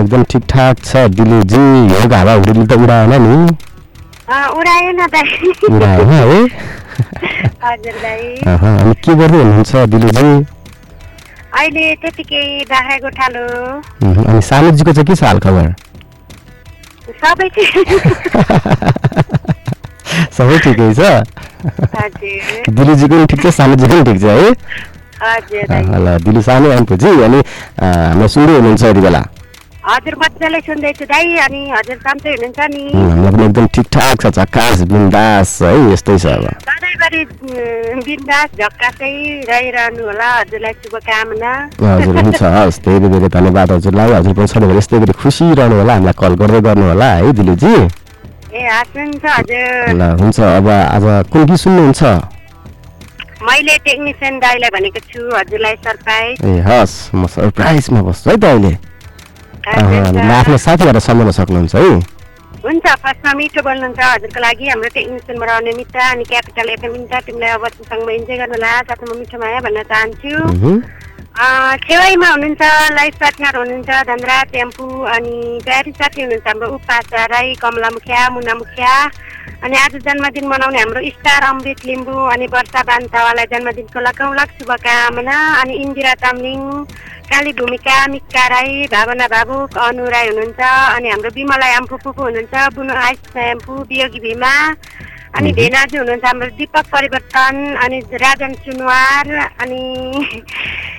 एकदम 0.00 0.22
ठिकठाक 0.32 0.74
छ 0.84 1.06
दिल्लीजी 1.18 1.62
यो 1.92 2.00
हावा 2.14 2.32
हुरीले 2.42 2.66
त 2.66 2.72
उडाएन 2.82 3.14
नि। 3.22 3.36
अँ, 4.28 4.46
उडायो 4.58 4.90
न 4.98 5.06
दाई। 5.14 5.28
उडाएन 5.70 6.08
है? 6.12 6.22
हजुर 7.64 7.94
अहँ, 8.48 8.74
अनि 8.82 8.94
के 9.04 9.14
गर्दै 9.22 9.42
हुनुहुन्छ 9.42 9.72
दिल्लीजी 9.94 10.28
अहिले 11.58 11.84
त्यतिकै 12.02 12.42
बाख्रा 12.70 12.96
गोठालो 13.06 13.44
अहँ, 13.46 14.24
अनि 14.28 14.40
सानुजीको 14.50 14.92
चाहिँ 14.92 15.06
के 15.06 15.14
छ 15.14 15.24
हाल 15.24 15.38
खबर? 15.46 15.74
सबै 17.22 17.48
सबै 20.38 20.58
ठिकै 20.64 20.90
छ। 20.98 21.00
दिलीजीको 22.76 23.14
पनि 23.14 23.26
ठिक 23.30 23.40
छ 23.42 23.46
सानोजीको 23.58 23.94
पनि 23.94 24.04
ठिक 24.12 24.18
छ 24.22 24.26
है? 24.38 24.48
ल 25.18 26.06
दिली 26.24 26.42
सानो 26.46 26.68
एम्पुजी 26.78 27.10
अनि 27.26 27.38
हामीलाई 27.82 28.28
सुन्दै 28.34 28.54
हुनुहुन्छ 28.58 28.82
यति 28.84 29.00
बेला। 29.06 29.22
हजुर 29.88 30.14
मजाले 30.20 30.58
सुन्दैछु 30.68 31.04
दाई 31.10 31.26
अनि 31.44 31.60
हजुर 31.74 31.96
सन्चै 32.06 32.30
हुनुहुन्छ 32.30 32.60
नि? 32.70 32.82
एकदम 33.46 33.66
ठिकठाक 33.74 34.16
छ 34.22 34.26
झकास 34.38 34.78
बिन्दास 34.90 35.50
है 35.62 35.74
यस्तै 35.92 36.16
छ 36.22 36.26
अब। 36.38 36.44
सधैँभरि 36.68 37.22
बिन्दास 38.06 38.48
झक्कासै 38.60 39.12
रहिरहनु 39.50 40.02
होला 40.06 40.28
हजुरलाई 40.38 40.74
शुभकामना। 40.84 41.52
हजुर 41.82 42.14
हुन्छ 42.20 42.42
हस् 42.56 42.80
धेरै 42.84 43.08
धेरै 43.14 43.28
धन्यवाद 43.36 43.68
हजुरलाई। 43.72 44.12
हजुर 44.18 44.32
पनि 44.38 44.46
सधैँभरि 44.52 44.78
यस्तै 44.78 44.98
गरी 45.02 45.14
खुसी 45.22 45.46
रहनु 45.58 45.74
होला 45.80 45.92
हामीलाई 45.98 46.16
कल 46.20 46.32
गर्दै 46.42 46.60
गर्नु 46.68 46.84
होला 46.92 47.08
है 47.18 47.32
दिलीजी? 47.40 47.74
ल 48.48 50.02
हुन्छ 50.20 50.40
अब 50.40 50.68
आज 50.68 51.04
कुन 51.32 51.44
गीत 51.44 51.60
सुन्नुहुन्छ? 51.60 52.02
मैले 53.44 53.74
टेक्निसियन 53.84 54.38
दाईलाई 54.40 54.70
भनेको 54.72 55.00
छु 55.04 55.20
हजुरलाई 55.36 55.74
सरप्राइज। 55.84 56.34
ए 56.40 56.64
हस् 56.64 56.94
म 57.14 57.26
सरप्राइजमा 57.28 58.00
बस्छु 58.08 58.30
है 58.30 58.36
त 58.36 58.44
अहिले। 58.44 58.72
आफ्नो 59.68 60.56
साथीहरूलाई 60.56 61.04
सम्झाउन 61.06 61.30
सक्नुहुन्छ 61.38 61.74
है। 61.76 62.17
हुन्छ 62.68 62.86
फर्स्टमा 63.02 63.32
मिठो 63.32 63.60
बोल्नुहुन्छ 63.64 64.00
हजुरको 64.04 64.40
लागि 64.44 64.66
हाम्रो 64.68 64.88
टेक्निसियनबाट 64.94 65.50
आउने 65.50 65.72
मित्र 65.76 65.98
अनि 66.06 66.24
क्यापिटल 66.30 66.68
एफएम 66.70 66.92
मित्र 66.92 67.20
तिमीलाई 67.26 67.50
अब 67.56 67.64
सँग 67.88 68.10
इन्जोय 68.12 68.36
गर्नुला 68.40 68.72
साथमा 68.88 69.14
मिठो 69.20 69.38
माया 69.40 69.60
भन्न 69.64 69.82
चाहन्छु। 69.88 70.32
छेउमा 71.86 72.28
हुनुहुन्छ 72.28 72.62
लाइफ 72.98 73.14
पार्टनर 73.20 73.56
हुनुहुन्छ 73.56 73.90
धनराज 74.10 74.46
टेम्पू 74.52 74.84
अनि 75.14 75.34
प्यारी 75.64 75.92
साथी 75.96 76.22
हुनुहुन्छ 76.22 76.46
हाम्रो 76.46 76.68
उपासा 76.76 77.24
राई 77.32 77.54
कमला 77.64 77.88
मुखिया 77.96 78.28
मुना 78.36 78.54
मुखिया। 78.60 78.92
अनि 79.64 79.76
आज 79.78 79.94
जन्मदिन 80.04 80.46
मनाउने 80.48 80.78
हाम्रो 80.78 81.00
स्टार 81.16 81.42
अमृत 81.48 81.80
लिम्बू 81.86 82.16
अनि 82.34 82.46
वर्षा 82.52 82.82
बान्तावालाई 82.90 83.46
जन्मदिनको 83.52 84.00
लक 84.38 84.50
शुभकामना 84.58 85.36
अनि 85.60 85.74
इन्दिरा 85.84 86.14
तामलिङ 86.22 86.60
काली 87.30 87.52
भूमिका 87.52 87.96
मिक्का 88.08 88.46
राई 88.48 88.86
भावना 88.92 89.26
भावुक 89.28 89.76
अनु 89.78 90.04
राई 90.10 90.28
हुनुहुन्छ 90.28 90.60
अनि 90.96 91.08
हाम्रो 91.08 91.30
विमला 91.36 91.66
याम्फू 91.68 91.96
फुपू 92.04 92.22
हुनुहुन्छ 92.22 92.54
बुनु 92.76 92.94
आइस 93.04 93.36
याम्फू 93.36 93.72
वियोगी 93.90 94.20
भीमा 94.24 94.52
अनि 95.36 95.52
भेनाजु 95.58 95.98
हुनुहुन्छ 95.98 96.24
हाम्रो 96.24 96.48
दिपक 96.58 96.86
परिवर्तन 96.94 97.54
अनि 97.84 97.98
राजन 98.24 98.52
सुनवार 98.64 99.26
अनि 99.62 99.82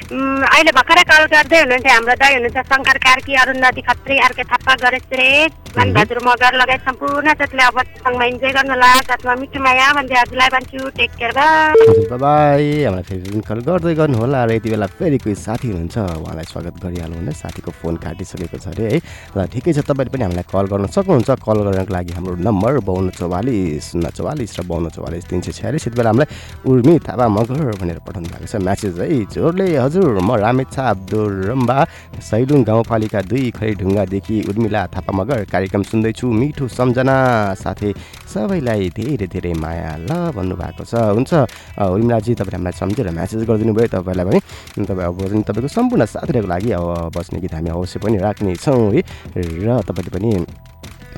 अहिले 0.10 0.72
भर्खरै 0.78 1.04
कल 1.10 1.24
गर्दै 1.34 1.58
हुनुहुन्थ्यो 1.64 1.94
हाम्रो 1.94 2.16
दाई 2.22 2.34
हुनुहुन्छ 2.36 2.60
शङ्कर 2.72 2.98
कार्की 3.06 3.34
अरुन्धती 3.42 3.82
खत्री 3.90 4.16
आर्के 4.28 4.44
थापा 4.52 4.74
गणेश 4.84 5.04
श्रेष्ठ 5.10 5.78
मानबहादुर 5.78 6.20
मगर 6.28 6.54
लगायत 6.62 6.82
सम्पूर्ण 6.90 7.34
जतिले 7.42 7.64
अब 7.70 7.78
सँगमा 8.06 8.26
इन्जोय 8.32 8.52
गर्नुहोला 8.58 8.90
साथमा 9.10 9.34
मिठो 9.42 9.60
माया 9.66 9.88
भन्दै 9.98 10.16
हजुरलाई 10.20 10.50
भन्छु 10.56 10.90
टेक 10.98 11.12
केयर 11.20 12.18
बाई 12.24 12.66
हामीलाई 12.84 13.06
फेरि 13.10 13.42
कल 13.50 13.60
गर्दै 13.70 13.94
गर्नु 14.02 14.18
होला 14.18 14.40
र 14.50 14.58
यति 14.58 14.70
बेला 14.74 14.88
फेरि 14.98 15.18
कोही 15.26 15.36
साथी 15.46 15.68
हुनुहुन्छ 15.70 15.98
उहाँलाई 16.26 16.48
स्वागत 16.54 16.76
गरिहाल्नु 16.86 17.18
हुने 17.22 17.34
साथीको 17.44 17.72
फोन 17.82 17.96
काटिसकेको 18.06 18.58
छ 18.58 18.68
अरे 18.74 18.86
है। 18.94 18.98
ल 19.38 19.46
ठिकै 19.54 19.74
छ 19.78 19.86
तपाईँले 19.86 20.12
पनि 20.16 20.24
हामीलाई 20.26 20.50
कल 20.50 20.66
गर्न 20.74 20.86
सक्नुहुन्छ। 20.98 21.30
कल 21.46 21.58
गर्नको 21.70 21.94
लागि 21.94 22.12
हाम्रो 22.18 22.36
नम्बर 22.50 22.80
बाउन्न 22.90 23.10
चौवालिस 23.20 23.92
शून्य 23.92 24.10
चौवालिस 24.20 24.52
र 24.60 24.62
बाउन्न 24.68 24.90
चौवालिस 24.92 25.24
तिन 25.32 25.40
सय 25.42 25.52
छ्यालिस 25.56 25.88
यति 25.88 25.96
बेला 25.96 26.10
हामीलाई 26.12 26.28
उर्मी 26.68 26.96
थापा 27.08 27.26
मगर 27.32 27.80
भनेर 27.80 28.00
पठाउनु 28.04 28.28
भएको 28.28 28.48
छ। 28.52 28.56
म्यासेज 28.60 29.00
है 29.00 29.08
जोरले 29.32 29.68
हजुर 29.80 30.20
म 30.20 30.36
रामेछा 30.44 30.84
अब्दुल 30.94 31.34
रम्बा 31.50 31.78
सैलुङ 32.20 32.60
गाउँपालिका 32.68 33.22
दुई 33.32 33.46
खैढुङ्गादेखि 33.56 34.38
उर्मिला 34.50 34.82
थापा 34.92 35.12
मगर 35.16 35.48
कार्यक्रम 35.48 35.84
सुन्दैछु। 35.88 36.28
मिठो 36.28 36.68
सम्झना 36.68 37.16
साथै 37.56 37.92
सबैलाई 38.28 38.90
धेरै 38.98 39.28
धेरै 39.32 39.54
माया 39.56 39.96
ल 40.04 40.36
भन्नुभएको 40.36 40.84
छ। 40.84 40.94
हुन्छ 41.16 41.32
उर्मिलाजी 41.80 42.32
तपाईँले 42.36 42.58
हामीलाई 42.58 42.76
सम्झेर 42.76 43.08
म्यासेज 43.16 43.42
गरिदिनु 43.48 43.74
भयो 43.78 43.88
तपाईँलाई 43.96 44.40
पनि 44.76 44.86
तपाईँ 44.86 45.08
अब 45.08 45.18
तपाईँको 45.48 45.70
सम्पूर्ण 45.70 46.06
साथीहरूको 46.06 46.50
लागि 46.50 46.70
अब 46.76 47.14
बस्ने 47.16 47.40
गीत 47.40 47.54
हामी 47.54 47.70
अवश्य 47.70 48.00
पनि 48.04 48.18
राख्नेछौँ 48.18 48.82
है। 48.94 49.02
र 49.38 49.68
तपाईँले 49.88 50.12
पनि 50.12 50.30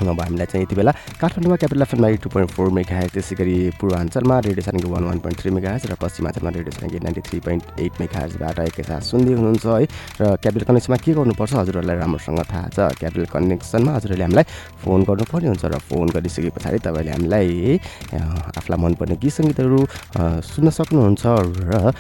अब 0.09 0.21
हामीलाई 0.21 0.45
चाहिँ 0.51 0.65
यति 0.65 0.75
बेला 0.75 0.91
काठमाडौँमा 1.21 1.55
क्यापिटल 1.61 1.81
एफएममा 1.81 2.09
two 2.23 2.29
point 2.29 2.51
four 2.51 2.69
mega 2.71 2.95
has 2.97 3.09
त्यसै 3.13 3.35
गरी 3.35 3.55
पूर्वाञ्चलमा 3.79 4.39
radio 4.47 4.63
सानिको 4.65 4.89
one 4.89 5.03
one 5.03 5.19
point 5.19 5.39
three 5.41 5.49
mega 5.51 5.71
र 5.85 5.95
पश्चिमाञ्चलमा 6.01 6.49
radio 6.57 6.73
सानिको 6.79 7.03
ninety 7.05 7.21
three 7.27 7.39
point 7.45 7.63
eight 7.79 7.93
mega 8.01 8.19
हेजबाट 8.19 8.59
एकैसाथ 8.59 9.01
सुन्दै 9.11 9.33
हुनुहुन्छ 9.33 9.65
है। 9.65 9.85
र 10.21 10.35
क्यापिटल 10.41 10.65
कनेक्सनमा 10.69 10.97
के 11.03 11.11
गर्नुपर्छ 11.13 11.53
हजुरहरूलाई 11.53 11.97
राम्रोसँग 12.01 12.39
थाहा 12.51 12.67
छ। 12.75 12.77
क्यापिटल 12.99 13.25
कनेक्सनमा 13.35 13.91
हजुरहरूले 13.97 14.23
हामीलाई 14.25 14.45
फोन 14.81 14.99
गर्नुपर्ने 15.09 15.47
हुन्छ 15.51 15.65
र 15.65 15.77
फोन 15.89 16.07
गरिसके 16.15 16.49
पछाडि 16.55 16.79
तपाईँले 16.85 17.11
हामीलाई 17.11 17.49
आफूलाई 18.57 18.79
मनपर्ने 18.83 19.15
गीत 19.21 19.33
सङ्गीतहरू 19.37 19.79
सुन्न 20.51 20.69
सक्नुहुन्छ 20.69 21.23
र 21.69 21.93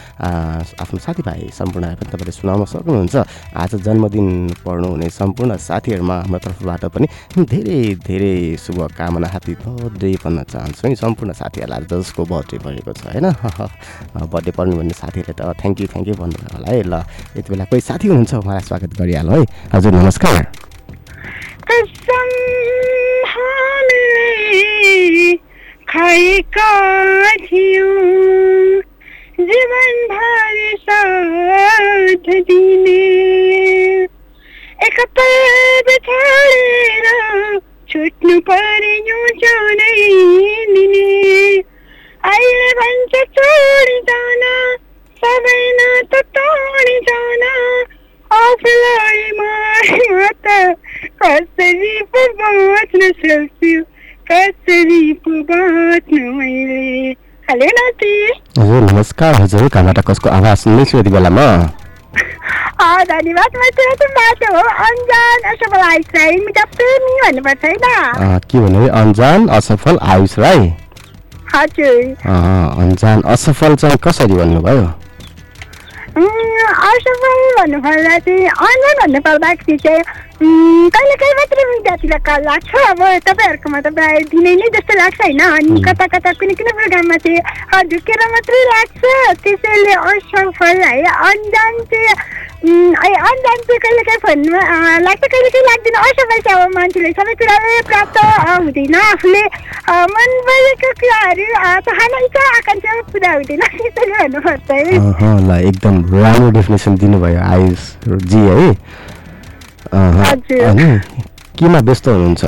आफ्नो 0.81 0.99
साथीभाइ 1.05 1.49
सम्पूर्णलाई 1.53 1.95
पनि 1.99 2.09
तपाईँले 2.11 2.33
सुनाउन 2.33 2.65
सक्नुहुन्छ। 2.65 3.15
आज 3.61 3.71
जन्मदिन 3.85 4.27
पर्नुहुने 4.65 5.09
सम्पूर्ण 5.09 5.51
साथीहरूमा 5.57 6.15
हाम्रो 6.21 6.39
तर्फबाट 6.45 6.83
पनि 6.93 7.07
धेरै 7.51 7.90
धेरै 7.95 8.57
शुभकामना 8.57 9.27
ह्याप्पी 9.27 9.53
बर्थडे 9.53 10.15
भन्न 10.23 10.43
चाहन्छु 10.43 10.87
है 10.87 10.95
सम्पूर्ण 10.95 11.33
साथीहरूलाई 11.33 11.81
जसको 11.91 12.25
बर्थडे 12.25 12.57
परेको 12.57 12.93
छ 12.93 13.03
होइन? 13.05 13.27
बर्थडे 14.31 14.51
पर्नु 14.51 14.75
भन्ने 14.77 14.93
साथीहरूले 14.93 15.33
त 15.33 15.59
थ्याङ्क 15.61 15.81
यू 15.81 15.87
थ्याङ्क 15.87 16.07
यू 16.07 16.13
भन्नुभयो 16.13 16.57
होला 16.57 16.69
है। 16.71 16.81
ल 16.83 16.93
यति 17.37 17.49
बेला 17.49 17.65
कोही 17.65 17.81
साथी 17.81 18.07
हुनुहुन्छ? 18.07 18.33
उहाँलाई 18.33 18.65
स्वागत 18.67 18.91
गरिहालौँ 18.99 19.39
है। 19.39 19.45
हजुर 19.73 19.91
नमस्कार। 19.91 20.51
जीवनभर 29.41 30.55
साथ 30.75 32.29
दिने। 32.29 33.01
एक 34.85 34.99
छाडेर 36.05 37.70
छुट्नु 37.91 38.39
पर्यो 38.49 39.19
अहिले 42.31 42.69
भन्छ 42.79 43.13
छोडी 43.37 43.97
जान 44.09 44.43
सबै 45.21 45.57
नाता 45.79 46.21
जान 47.09 47.43
आफूलाई 48.31 49.23
मैले 56.37 57.13
हजुर 58.59 58.81
नमस्कार 58.91 59.33
हजुर 59.41 59.67
आवाज 60.37 60.57
सुन्दैछु 60.57 60.97
यति 60.97 61.09
बेला 61.17 61.29
म 61.29 61.39
अँ, 61.39 61.69
धन्यवाद 62.81 63.55
म 63.57 63.69
चाहिँ 63.77 64.07
बाटो 64.17 64.53
हो 64.53 64.61
अन्जान 64.85 65.49
असफल 65.51 65.81
आइसराई 65.87 66.37
मिठा 66.45 66.63
प्रेमी 66.77 67.19
भन्नुपर्छ 67.23 67.65
है 67.65 67.75
त 67.83 68.41
के 68.51 68.59
भन्नु 68.59 68.87
अन्जान 69.01 69.47
असफल 69.57 69.97
आयुष 70.13 70.37
राई 70.39 70.71
हजुर 71.53 72.25
अन्जान 72.85 73.21
असफल 73.33 73.75
चाहिँ 73.83 73.97
कसरी 74.03 74.33
भन्नुभयो 74.33 74.85
असफल 76.89 77.37
भन्नुपर्दा 77.59 78.17
चाहिँ 78.17 78.47
अन्जान 78.47 78.95
भन्नु 79.01 79.19
पर्दाखेरि 79.29 79.77
चाहिँ 79.85 80.03
कहिले 80.41 81.15
कहिले 81.21 81.33
मात्रै 81.39 81.63
विद्यार्थीलाई 81.69 82.19
कल 82.27 82.41
लाग्छ? 82.49 82.71
अब 82.91 83.01
तपाईँहरूकोमा 83.29 83.79
त 83.85 83.87
प्रायः 83.93 84.25
दिनै 84.33 84.53
नै 84.61 84.67
जस्तो 84.75 84.93
लाग्छ 84.97 85.19
होइन? 85.21 85.41
अनि 85.47 85.81
कता 85.85 86.05
कता 86.13 86.31
कुनै 86.41 86.53
कुनै 86.57 86.71
प्रोग्राममा 86.81 87.17
चाहिँ 87.21 87.41
अँ, 87.77 87.81
ढुकेर 87.91 88.21
मात्रै 88.33 88.61
लाग्छ। 88.73 89.01
त्यसैले 89.45 89.93
असफल 90.01 90.81
है 90.81 90.97
अन्जान 91.29 91.73
चाहिँ 91.91 92.39
अन्जान 92.61 93.59
चाहिँ 93.67 93.79
कहिले 93.85 94.01
काहीँ 94.09 94.21
फोनमा 94.25 94.61
लाग्छ 95.05 95.23
कहिले 95.29 95.49
काहीँ 95.53 95.65
लाग्दैन। 95.69 95.95
असफल 96.01 96.39
चाहिँ 96.47 96.57
अब 96.65 96.73
मान्छेले 96.77 97.11
सबै 97.21 97.33
कुराले 97.41 97.77
प्राप्त 97.91 98.17
हुँदैन 98.49 98.95
आफूले। 99.03 99.43
मन 100.15 100.31
परेको 100.49 100.89
कुराहरू 101.01 101.45
चाहना 101.85 102.17
इच्छा 102.25 102.41
आकाङ्क्षा 102.57 102.99
पुरा 103.13 103.31
हुँदैन। 103.37 103.61
त्यसैले 103.77 104.17
भन्नुपर्छ 104.17 104.69
है। 104.71 105.61
एकदम 105.69 105.95
राम्रो 106.17 106.49
डेफिनेसन 106.57 106.95
दिनुभयो 107.05 107.41
आयुष 107.53 107.87
जी 108.33 108.41
है। 108.49 108.69
अनि? 109.93 110.89
केमा 111.59 111.79
व्यस्त 111.87 112.07
हुनुहुन्छ? 112.07 112.43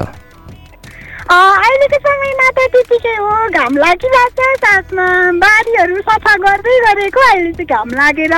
अहिलेको 1.34 1.98
समयमा 2.06 2.48
त 2.58 2.60
त्यतिकै 2.74 3.16
हो 3.16 3.34
घाम 3.58 3.74
लागिरहेको 3.84 4.32
छ 4.38 4.60
साथमा 4.64 5.08
बारीहरू 5.44 5.98
सफा 6.08 6.34
गर्दै 6.46 6.76
गरेको 6.86 7.22
अहिले 7.30 7.52
चाहिँ 7.58 7.68
घाम 7.74 7.90
लागेर 8.00 8.36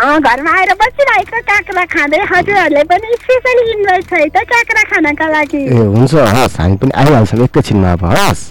घरमा 0.00 0.50
आएर 0.58 0.70
बसिरहेको 0.80 1.38
काँक्रा 1.50 1.84
खाँदै 1.94 2.20
हजुरहरूलाई 2.32 2.84
पनि 2.90 3.08
स्पेसली 3.22 3.64
इन्भाइट 3.72 4.04
छ 4.10 4.12
है 4.12 4.28
त 4.28 4.44
काँक्रा 4.52 4.82
खानका 4.90 5.26
लागि। 5.34 5.62
ए 5.66 5.84
हुन्छ 5.94 6.14
हस् 6.36 6.56
हामी 6.60 6.76
पनि 6.80 6.92
आइहाल्छौँ 7.00 7.44
एकैछिनमा 7.44 7.92
अब 7.92 8.04
हस्। 8.12 8.42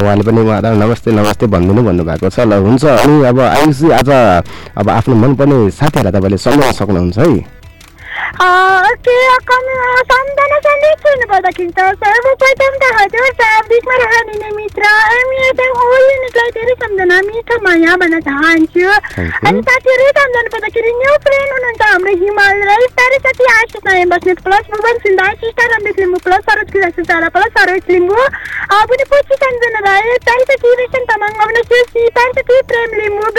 उहाँले 0.00 0.22
पनि 0.24 0.40
उहाँलाई 0.40 0.76
नमस्ते 0.78 1.10
नमस्ते 1.12 1.46
भनिदिनु 1.48 1.82
भन्नुभएको 1.82 2.28
छ 2.28 2.40
ल 2.42 2.52
हुन्छ 2.58 2.84
अनि 2.96 3.16
अब 3.26 3.40
आयुषजी 3.42 3.90
आज 3.92 4.10
अब 4.74 4.90
आफ्नो 4.90 5.14
मनपर्ने 5.16 5.58
साथीहरूलाई 5.70 6.12
तपाईँले 6.12 6.38
सम्झाउन 6.40 6.72
सक्नुहुन्छ 6.74 7.18
है 7.18 7.59
के 8.30 9.16
कम 9.48 9.66
सम्झना 10.10 10.58
सन्देश 10.64 10.98
सुन्नु 11.04 11.26
पर्दाखेरि 11.30 11.72
त 11.78 11.86
सर्वप्रथम 12.02 12.74
त 12.82 12.90
हजुर 12.98 13.26
शाब्दिकमा 13.40 13.94
रहने 14.02 14.50
मित्र 14.56 14.90
होल 15.78 16.02
युनिटलाई 16.02 16.50
धेरै 16.56 16.74
सम्झना 16.82 17.20
मिठो 17.26 17.58
माया 17.64 17.96
भन्न 18.02 18.20
चाहन्छु 18.28 18.86
अनि 18.86 19.62
साथीहरू 19.68 20.06
सम्झनु 20.18 20.52
पर्दाखेरि 20.54 20.92
न्यू 21.00 21.16
फ्रेन्ड 21.26 21.52
हुनुहुन्छ 21.54 21.82
हाम्रो 21.82 22.14
हिमाल 22.22 22.62
राई 22.70 22.86
प्यारे 23.00 23.18
साथी 23.26 23.50
Ashish 23.54 24.06
Basnet 24.12 24.40
plus 24.46 24.70
Bhuwan 24.76 25.02
Sindha 25.06 25.26
Tista 25.42 25.66
Ramesh 25.74 25.98
Limbu 25.98 26.22
plus 26.28 26.46
Saroj 26.50 26.72
Kira 26.72 26.90
Suchara 27.00 27.28
plus 27.36 27.52
Saroj 27.58 27.90
Limbu 27.90 28.28
पनि 28.90 29.04
पछि 29.12 29.40
सम्झना 29.42 29.84
राई 29.88 30.16
साथी 30.28 30.58
तामाङ 31.10 31.32
प्यारे 31.42 32.38
साथी 32.38 32.60
प्रेम 32.70 32.96
लिम्बू 33.02 33.34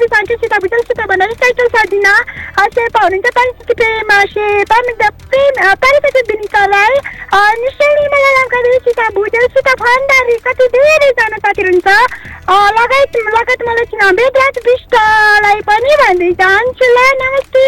विशान्ति 0.00 0.34
सीता 0.34 0.58
भुटल 0.58 0.82
सीता 0.90 1.06
बनाई 1.14 1.40
साइकल 1.44 1.68
शेर्पा 2.70 3.00
हुनुहुन्छ 3.00 3.34
साथी 3.38 3.74
प्रेम 3.74 3.99
प्यारे 5.80 5.98
साथी 6.00 6.20
विनिता 6.28 6.64
राई 6.66 6.94
निश्चय 7.60 7.94
मलाई 8.06 8.32
लगाएर 8.34 8.78
सीता 8.80 9.08
भुटेल 9.14 9.46
सीता 9.48 9.72
भण्डारी 9.76 10.36
कति 10.46 10.66
धेरैजना 10.74 11.38
साथीहरू 11.38 11.70
हुन्छ 11.70 11.88
लगायत 12.50 13.16
लगायत 13.28 13.62
मलाई 13.62 13.84
चिना 13.90 14.08
वेदराज 14.12 14.56
विष्टलाई 14.66 15.60
पनि 15.68 15.92
भन्दै 16.00 16.30
चाहन्छु 16.40 16.86
ल 16.88 16.98
नमस्ते 17.20 17.62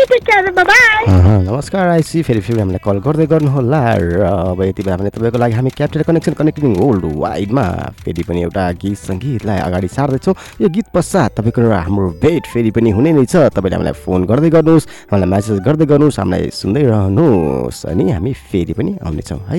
बाई 0.62 1.04
अहँ, 1.04 1.42
नमस्कार 1.42 1.88
आइसी 1.88 2.22
फेरि 2.22 2.40
फेरि 2.40 2.58
हामीलाई 2.58 2.80
कल 2.84 2.98
गर्दै 3.04 3.26
गर्नुहोला 3.26 3.82
र 3.96 4.22
अब 4.22 4.62
यति 4.62 4.82
बेला 4.82 4.96
भने 4.96 5.10
तपाईँको 5.10 5.38
लागि 5.38 5.54
हामी 5.54 5.70
क्यापिटल 5.72 6.02
कनेक्सन 6.02 6.32
कनेक्टिङ 6.34 6.74
वर्ल्ड 6.78 7.04
वाइडमा 7.16 7.64
फेरि 8.02 8.22
पनि 8.22 8.42
एउटा 8.42 8.64
गीत 8.80 8.98
सङ्गीतलाई 9.00 9.58
अगाडि 9.60 9.88
सार्दैछौँ 9.90 10.34
यो 10.60 10.68
गीत 10.70 10.86
पश्चात 10.94 11.30
तपाईँको 11.38 11.70
हाम्रो 11.70 12.08
भेट 12.18 12.46
फेरि 12.48 12.70
पनि 12.72 12.90
हुने 12.92 13.12
नै 13.12 13.24
छ 13.26 13.46
तपाईँले 13.52 13.76
हामीलाई 13.76 13.96
फोन 14.02 14.24
गर्दै 14.26 14.50
गर्नुहोस् 14.50 14.86
हामीलाई 15.12 15.30
म्यासेज 15.30 15.60
गर्दै 15.62 15.86
गर्नुहोस् 15.86 16.18
हामीलाई 16.22 16.50
सुन्दै 16.54 16.82
रहनुहोस् 16.86 17.86
अनि 17.90 18.04
हामी 18.14 18.32
फेरि 18.48 18.72
पनि 18.78 18.92
आउनेछौँ 19.02 19.42
है। 19.50 19.58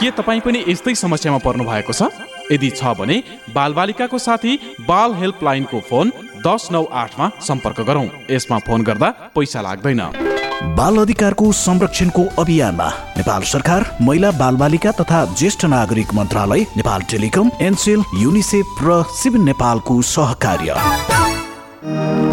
के 0.00 0.10
तपाईँ 0.10 0.40
पनि 0.40 0.64
यस्तै 0.68 0.94
समस्यामा 0.94 1.38
पर्नु 1.44 1.64
भएको 1.64 1.92
छ? 1.92 2.08
यदि 2.52 2.70
छ 2.70 2.96
भने 2.96 3.16
बालबालिकाको 3.52 4.18
साथी 4.18 4.52
बाल 4.88 5.14
हेल्पलाइनको 5.14 5.80
फोन 5.88 6.12
दस 6.46 6.68
नौ 6.72 6.82
आठमा 7.02 7.30
सम्पर्क 7.38 7.80
गरौँ। 7.84 8.08
यसमा 8.30 8.58
फोन 8.66 8.82
गर्दा 8.82 9.08
पैसा 9.36 9.60
लाग्दैन। 9.60 10.00
बाल 10.78 10.96
अधिकारको 10.98 11.52
संरक्षणको 11.52 12.24
अभियानमा 12.40 12.88
नेपाल 13.16 13.42
सरकार 13.52 13.84
महिला 14.00 14.30
बालबालिका 14.40 14.92
तथा 15.00 15.24
ज्येष्ठ 15.34 15.64
नागरिक 15.68 16.14
मन्त्रालय 16.14 16.66
नेपाल 16.76 17.02
टेलिकम 17.10 17.50
एनसेल 17.60 18.04
युनिसेफ 18.16 18.80
र 18.82 19.02
सिभिल 19.20 19.42
नेपालको 19.42 20.00
सहकार्य। 20.08 20.80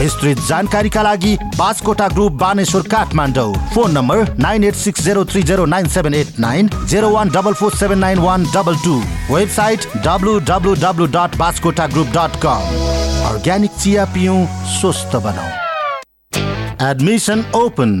विस्तृत 0.00 0.38
जानकारीका 0.48 1.02
लागि 1.02 1.36
Baskota 1.56 2.06
group 2.08 2.32
Baneshwar 2.40 2.82
Kathmandu. 2.92 3.52
Phone 3.74 3.90
number 3.92 4.18
nine 4.38 4.64
eight 4.64 4.74
six 4.74 5.02
zero 5.04 5.24
three 5.32 5.42
zero 5.50 5.64
nine 5.72 5.86
seven 5.94 6.14
eight 6.14 6.38
nine 6.40 6.70
zero 6.88 7.10
one 7.10 7.30
double 7.30 7.54
four 7.60 7.72
seven 7.76 7.98
nine 7.98 8.18
one 8.18 8.44
double 8.54 8.76
two. 8.84 8.94
Website 9.30 9.80
W 10.06 10.38
W 10.50 10.74
W 10.84 11.06
dot 11.16 11.36
Baskota 11.38 11.86
group 11.94 12.08
dot 12.16 12.40
com 12.44 12.62
organic 13.30 13.72
चिया 13.82 14.04
पिउँ 14.14 14.40
स्वस्थ 14.78 15.16
बनाऊ 15.26 15.50
admission 16.90 17.44
open 17.56 17.92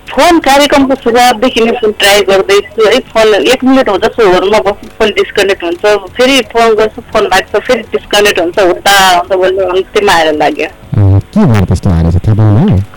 phone 0.09 0.39
कार्यक्रमको 0.39 0.95
सुरुवातदेखि 0.95 1.61
नै 1.61 1.71
phone 1.79 1.91
try 1.99 2.21
गर्दैछु 2.29 2.85
है 2.85 2.99
phone 3.09 3.33
एक 3.53 3.63
minute 3.63 3.89
हुँदा 3.89 4.09
होरमा 4.19 4.59
बस्छु 4.67 4.87
फोन 4.99 5.09
डिस्कनेक्ट 5.17 5.63
हुन्छ 5.63 5.95
फेरि 6.17 6.41
फोन 6.53 6.75
गर्छु 6.75 7.01
फोन 7.13 7.29
लाग्छ 7.33 7.63
फेरि 7.67 7.81
डिस्कनेक्ट 7.91 8.39
हुन्छ 8.39 8.59
हुँदा 8.61 8.95
हुँदा 9.07 9.35
बोल्नु 9.35 9.67
अन्त्यमा 9.73 10.13
आएर 10.13 10.33
लाग्यो 10.37 10.69
के 10.95 11.45
भयो 11.45 11.65
त्यस्तो 11.65 11.89
आएर 11.89 12.11
चाहिँ 12.11 12.25
थाहा 12.27 12.35
पाउनु 12.35 12.96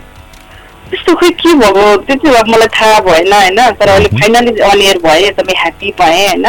त्यस्तो 0.91 1.15
खोइ 1.15 1.31
के 1.41 1.55
भएको 1.55 1.83
त्यो 2.07 2.17
चाहिँ 2.17 2.37
अब 2.37 2.49
मलाई 2.49 2.67
थाहा 2.77 2.99
भएन 3.07 3.33
होइन? 3.33 3.59
तर 3.81 3.89
अहिले 3.89 4.09
फाइनली 4.19 4.51
अन 4.71 4.81
एयर 4.81 4.99
भएँ 5.05 5.23
एकदमै 5.29 5.55
ह्याप्पी 5.61 5.91
भएँ 6.01 6.27
होइन? 6.27 6.47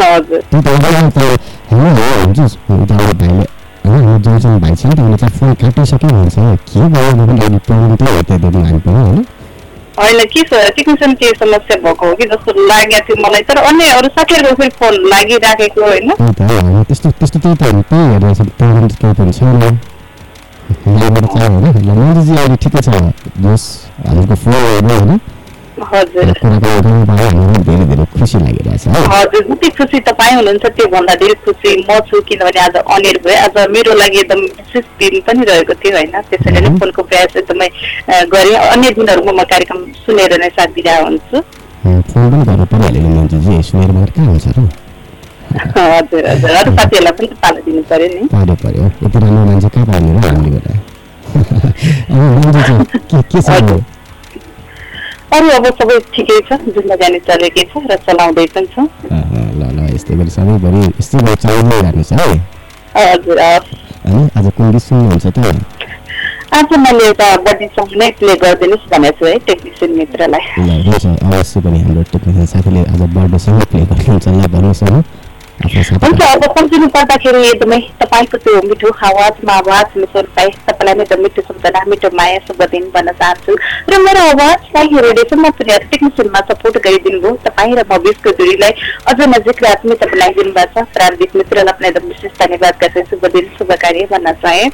हजुर 0.00 0.40
त 0.52 0.62
त 0.62 0.68
होइन? 3.22 3.44
जोनसन 4.24 4.58
भाइ 4.60 4.74
छ 4.74 4.86
नि 4.86 5.16
त। 5.16 5.22
त 5.22 5.30
फोन 5.38 5.54
काटिसक्यो 5.54 6.08
भन्छ 6.08 6.36
के 6.66 6.80
भयो? 6.94 7.10
अहिले 7.16 7.58
प्रब्लम 7.58 7.94
त्यही 7.96 8.16
हो 8.16 8.22
त्यो 8.22 8.38
दिन 8.38 8.64
हामी 8.64 8.78
पनि 8.86 9.00
होइन? 9.00 9.24
होइन 9.98 10.18
के 10.24 10.42
टेक्निसियन 10.70 11.12
के 11.14 11.28
समस्या 11.38 11.76
भएको 11.76 12.06
हो 12.06 12.14
कि 12.14 12.24
जस्तो 12.24 12.66
लागेको 12.66 13.00
थियो 13.08 13.16
मलाई? 13.22 13.42
तर 13.42 13.56
अन्य 13.58 13.84
अरू 13.92 14.08
साथीहरूको 14.08 14.54
फेरि 14.54 14.74
फोन 14.80 14.94
लागिराखेको 15.08 15.80
होइन? 15.84 16.10
ठिकै 22.56 22.80
छ। 22.80 22.88
जोस् 23.40 23.66
फोन 24.44 24.90
होइन। 24.90 25.20
धेरै 25.76 26.32
धेरै 27.76 28.04
खुसी 28.12 28.38
लागिरहेछ 28.38 28.84
हजुर 28.88 29.42
जति 29.48 29.68
खुसी 29.76 29.98
तपाईँ 30.08 30.34
हुनुहुन्छ 30.36 30.66
त्योभन्दा 30.76 31.14
धेरै 31.20 31.34
खुसी 31.44 31.70
म 31.84 31.98
छु 32.08 32.20
किनभने 32.28 32.60
आज 32.60 32.76
अनिर 32.76 33.16
भयो। 33.24 33.36
आज 33.44 33.56
मेरो 33.74 33.92
लागि 34.00 34.18
एकदम 34.20 34.40
विशेष 34.56 34.84
दिन 35.00 35.20
पनि 35.26 35.44
रहेको 35.44 35.74
थियो 35.76 35.96
होइन? 35.96 36.14
त्यसैले 36.30 36.60
नै 36.60 36.70
फोनको 36.80 37.02
प्रयास 37.02 37.36
एकदमै 37.36 37.68
गरेँ। 38.32 38.56
अन्य 38.72 38.90
दिनहरूमा 38.96 39.32
म 39.32 39.44
कार्यक्रम 39.52 39.78
सुनेर 40.04 40.32
नै 40.40 40.48
साथ 40.56 40.68
दिइरहेको 40.76 41.04
हुन्छु। 41.04 41.36
फोन 42.08 42.24
पनि 42.32 42.44
गर्नु 42.48 42.64
परिहाल्यो 42.72 43.00
नि 43.02 43.10
मन्जुजी। 43.16 43.62
सुनेर 43.68 43.90
मात्र 43.96 44.10
कहाँ 44.16 44.28
हुन्छ 44.32 44.46
र? 44.56 44.58
हजुर 45.76 46.24
हजुर। 46.26 46.50
अरू 46.60 46.70
साथीहरूलाई 46.76 47.14
पनि 47.18 47.26
पालो 47.42 47.60
दिनु 47.66 47.82
पर्यो 47.90 48.08
नि। 48.14 48.22
पर्यो 48.32 48.56
पर्यो। 48.64 48.84
यति 49.04 49.18
राम्रो 49.18 49.44
मान्छे 49.50 49.68
कहाँ 49.68 49.86
पाउने 49.86 50.10
र 50.12 50.18
हामीले 50.24 50.60
अब 51.36 52.20
मन्जु 52.44 52.60
चाहिँ 52.66 52.84
के 53.10 53.22
के 53.30 53.40
छ? 53.42 53.95
अरू 55.34 55.46
अब 55.58 55.66
सबै 55.78 55.96
ठिकै 56.14 56.38
छ 56.48 56.56
जिन्दगानी 56.74 57.18
चलेकै 57.28 57.64
छ 57.70 57.74
र 57.90 57.96
चलाउँदै 58.06 58.46
पनि 58.54 58.68
छ। 58.74 58.76
ल 59.58 59.62
ल 59.76 59.78
यस्तै 59.94 60.14
गरी 60.18 60.30
सधैँभरि 60.36 60.80
यस्तै 61.00 61.18
गरी 61.26 61.36
चलाउँदै 61.44 61.76
जानुहोस् 61.82 62.12
है। 62.12 62.26
हजुर। 62.96 63.38
होइन 64.06 64.28
आज 64.38 64.46
कुन 64.56 64.70
गीत 64.70 64.82
सुन्नुहुन्छ 64.86 65.26
त। 65.26 65.38
आज 66.56 66.70
मैले 66.78 67.04
एउटा 67.10 67.26
बडी 67.46 67.66
सङ्ग 67.76 67.90
नै 68.00 68.08
प्ले 68.18 68.34
गरिदिनुहोस् 68.42 68.86
भनेको 68.92 69.18
छु 69.18 69.24
है 69.26 69.36
टेक्निसियन 69.48 69.90
मित्रलाई। 69.98 70.44
अवश्य 71.26 71.60
पनि 71.64 71.78
हाम्रो 71.82 72.02
टेक्निसियन 72.14 72.46
साथीले 72.54 72.82
आज 72.92 73.02
बर्थडेसँगै 73.16 73.64
प्ले 73.70 73.82
गर्नुहुन्छ 73.90 74.26
ल 74.28 74.46
भन्नुहोस् 74.54 74.84
न 74.86 74.94
हुन्छ 75.56 76.22
अब 76.22 76.42
सम्झिनु 76.48 76.86
पर्दाखेरि 76.94 77.38
एकदमै 77.42 77.78
तपाईँको 78.00 78.38
त्यो 78.38 78.60
मिठो 78.62 78.88
आवाजमा 79.02 79.52
आवाज़ 79.54 79.98
मिसोर 79.98 80.24
पाए 80.36 80.48
तपाईँलाई 80.66 80.94
नै 80.96 81.16
मिठो 81.18 81.42
सम्झना 81.42 81.80
मिठो 81.86 82.08
माया 82.14 82.38
शुभ 82.40 82.60
दिन 82.68 82.84
भन्न 82.94 83.12
चाहन्छु 83.14 83.54
र 83.88 83.98
मेरो 83.98 84.24
आवाजलाई 84.32 85.00
रेडियोसम्म 85.06 85.50
पुर्याएर 85.56 85.86
टेक्निसियनमा 85.92 86.40
सपोर्ट 86.50 86.76
गरिदिनु 86.86 87.20
भयो 87.20 87.32
तपाईँ 87.46 87.74
र 87.74 87.84
भविष्यको 87.88 88.30
जोडीलाई 88.32 88.72
अझ 89.06 89.16
नजिक 89.26 89.62
र 89.62 89.66
आत्मीयता 89.68 90.06
बनाइदिनु 90.08 90.52
भएको 90.52 90.82
छ 90.82 90.92
प्राविधिक 90.92 91.36
मित्रलाई 91.36 91.72
पनि 91.72 91.88
एकदम 91.88 92.08
विशेष 92.08 92.36
धन्यवाद 92.36 92.76
गर्दै 92.82 93.04
शुभ 93.06 93.26
दिन 93.32 93.48
शुभ 93.56 93.72
कार्य 93.78 94.04
भन्न 94.12 94.32
चाहे 94.44 94.68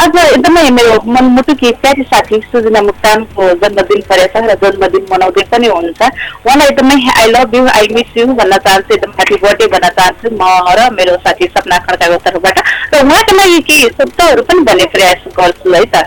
आज 0.00 0.18
एकदमै 0.24 0.66
मेरो 0.72 0.98
मनमुटुकी 1.10 1.72
प्यारी 1.80 2.08
साथी 2.10 2.42
सुजना 2.48 2.82
मुक्तानको 2.82 3.48
जन्मदिन 3.62 4.02
परेछ 4.10 4.36
र 4.42 4.58
जन्मदिन 4.64 5.06
मनाउँदै 5.12 5.46
पनि 5.54 5.72
हुनुहुन्छ 5.74 6.02
उहाँलाई 6.02 6.68
एकदमै 6.68 7.00
I 7.16 7.32
love 7.32 7.56
you 7.56 7.64
I 7.76 7.94
miss 7.94 8.16
you 8.16 8.26
भन्न 8.34 8.62
चाहन्छु 8.68 8.94
एकदम 8.94 9.16
ह्याप्पी 9.16 9.42
बर्थडे 9.42 9.72
भन्न 9.74 9.94
चाहन्छु 9.94 10.23
म 10.32 10.42
र 10.78 10.88
मेरो 10.94 11.16
साथी 11.24 11.46
सपना 11.46 11.78
खड्काको 11.86 12.16
तर्फबाट 12.24 12.58
र 12.94 13.02
उहाँको 13.04 13.36
लागि 13.36 13.60
केही 13.68 13.88
शब्दहरू 13.98 14.42
पनि 14.42 14.60
भन्ने 14.70 14.86
प्रयास 14.94 15.28
गर्छु 15.38 15.72
है 15.74 15.84
त। 15.84 16.04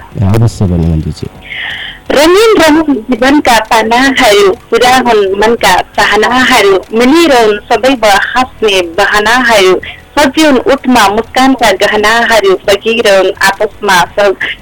रङ्गीन 2.18 2.52
रङ 2.62 2.76
जीवनका 3.08 3.58
पानाहरू 3.72 4.52
पुरा 4.70 4.94
हुन् 5.08 5.24
मनका 5.40 5.74
चाहनाहरू 5.98 6.74
मिलिरहन् 7.00 7.58
सदैव 7.70 8.06
हाँस्ने 8.28 8.82
बहानाहरू 8.98 9.74
सजिउन् 10.18 10.58
उठमा 10.68 11.02
मुस्कानका 11.10 11.72
गहनाहरू 11.80 12.54
बगिरहन् 12.68 13.28
आपसमा 13.48 13.98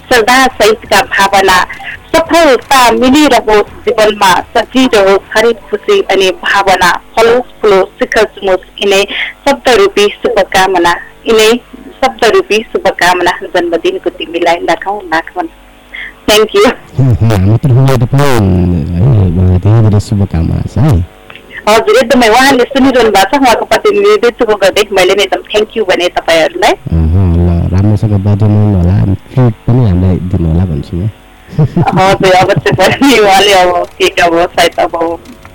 सदा 0.08 0.40
सहितका 0.56 1.02
भावना 1.10 1.58
सफलता 2.08 2.80
मिलिरहोस् 2.94 3.72
जीवनमा 3.86 4.32
सजिरहोस् 4.52 5.30
हरेक 5.36 5.62
खुसी 5.70 5.98
अनि 6.12 6.30
भावना 6.44 6.92
फलोस् 7.16 7.56
फुलोस् 7.62 7.96
शिखर 8.00 8.28
सुमोस् 8.34 8.68
यिनै 8.82 9.02
शब्दरूपी 9.46 10.06
शुभकामना 10.18 10.94
यिनै 11.28 11.50
शब्दरूपी 11.98 12.62
शुभकामना 12.68 13.40
जन्मदिनको 13.48 14.16
तिमीलाई 14.18 14.60
लाखौँ 14.66 15.00
लाखौँ 15.08 15.48
थ्याङ्क 16.28 16.56
यू 16.56 16.64
शुभकामना 20.02 20.64
छ 20.68 20.78
है 20.80 21.15
हजुर 21.68 21.98
एकदमै 22.02 22.28
उहाँले 22.30 22.66
सुनिरहनु 22.72 23.12
भएको 23.16 23.38
छ 23.38 23.42
उहाँको 23.42 23.66
प्रतिनिधित्व 23.72 24.52
गर्दै 24.64 24.84
मैले 24.98 25.14
नै 25.20 25.24
एकदम 25.24 25.42
थ्याङ्क 25.52 25.78
यू 25.78 25.86
भने 25.92 26.08
तपाईँहरूलाई 26.18 26.74
राम्रोसँग 27.74 28.14
बजाउनु 28.28 28.60
होला 28.76 28.98
फ्लुट 29.34 29.54
पनि 29.68 29.86
हामीलाई 29.88 30.18
दिनु 30.34 30.48
होला 30.52 30.66
भन्छु 30.72 30.98
म 30.98 31.98
हजुर 32.00 32.36
अवश्य 32.42 32.72
पनि 32.82 33.18
उहाँले 33.20 33.54
अब 33.64 33.74
केक 33.98 34.20
अब 34.28 34.38
सायद 34.56 34.80
अब 34.86 34.96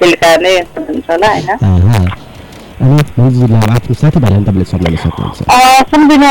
बेलुका 0.00 0.36
नै 0.44 0.56
हुन्छ 0.78 1.10
होला 1.10 1.32
होइन। 1.34 2.18
अनि 2.80 2.96
अब 2.96 3.54
आफ्नो 3.70 3.94
साथीभाइलाई 3.94 4.44
तपाईँले 4.44 4.64
सम्झाउन 4.64 4.96
सक्नुहुन्छ 4.96 5.90
सम्झिनु 5.90 6.28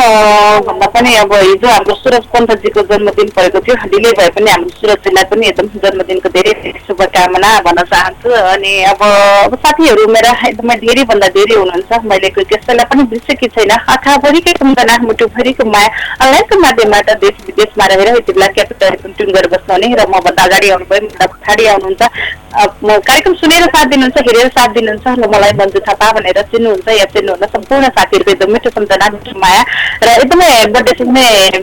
भन्दा 0.68 0.88
पनि 0.90 1.14
अब 1.16 1.34
हिजो 1.34 1.68
हाम्रो 1.68 1.96
सुरज 1.96 2.26
पन्थजीको 2.34 2.82
जन्मदिन 2.90 3.30
परेको 3.36 3.60
थियो 3.62 3.76
ढिलै 3.86 4.12
भए 4.18 4.30
पनि 4.34 4.50
हाम्रो 4.52 4.70
सुरजजीलाई 4.76 5.24
पनि 5.30 5.48
एकदम 5.48 5.68
जन्मदिनको 5.84 6.30
धेरै 6.32 6.54
धेरै 6.56 6.82
शुभकामना 6.88 7.52
भन्न 7.68 7.84
चाहन्छु 7.92 8.32
अनि 8.46 8.72
अब 8.86 9.04
अब 9.04 9.56
साथीहरू 9.60 10.08
मेरा 10.10 10.32
एकदमै 10.50 10.76
धेरैभन्दा 10.80 11.30
धेरै 11.38 11.56
हुनुहुन्छ 11.56 12.02
मैले 12.06 12.34
कसैलाई 12.40 12.90
पनि 12.90 13.04
बिर्सेकी 13.14 13.52
छैन 13.54 13.76
आँखाभरिकै 13.76 14.58
सम्झना 14.60 14.98
मुटुभरिको 15.04 15.70
माया 15.70 15.94
अनलाइनको 16.20 16.60
माध्यमबाट 16.66 17.14
देश 17.20 17.46
विदेशमा 17.46 17.92
रहेर 17.94 18.14
यति 18.16 18.34
बेला 18.34 18.50
क्यापिटल 18.58 18.98
ट्युन 19.12 19.32
गरेर 19.32 19.54
बस्नुहुने 19.54 19.94
र 19.96 20.10
मभन्दा 20.10 20.50
अगाडि 20.50 20.70
आउनुभयो 20.72 21.06
मलाई 21.06 21.30
पछाडि 21.30 21.72
आउनुहुन्छ 21.76 22.12
कार्यक्रम 22.52 23.34
सुनेर 23.36 23.66
साथ 23.70 23.86
दिनुहुन्छ 23.88 24.28
हेरेर 24.28 24.48
साथ 24.52 24.74
दिनुहुन्छ 24.74 25.18
र 25.18 25.28
मलाई 25.30 25.54
मन्जु 25.58 25.80
थापा 25.88 26.12
भनेर 26.14 26.39
चिन्नुहुन्छ 26.52 26.88
या 27.00 27.06
चिन्नुहुन्न 27.16 27.46
सम्पूर्ण 27.56 27.86
साथीहरूको 27.98 28.32
एकदम 28.32 28.52
मिठो 28.54 28.70
सम्झना 28.78 29.10
मिठो 29.16 29.40
माया 29.40 29.62
र 30.04 30.08
एकदमै 30.24 30.50
बर्थडेसँग 30.76 31.18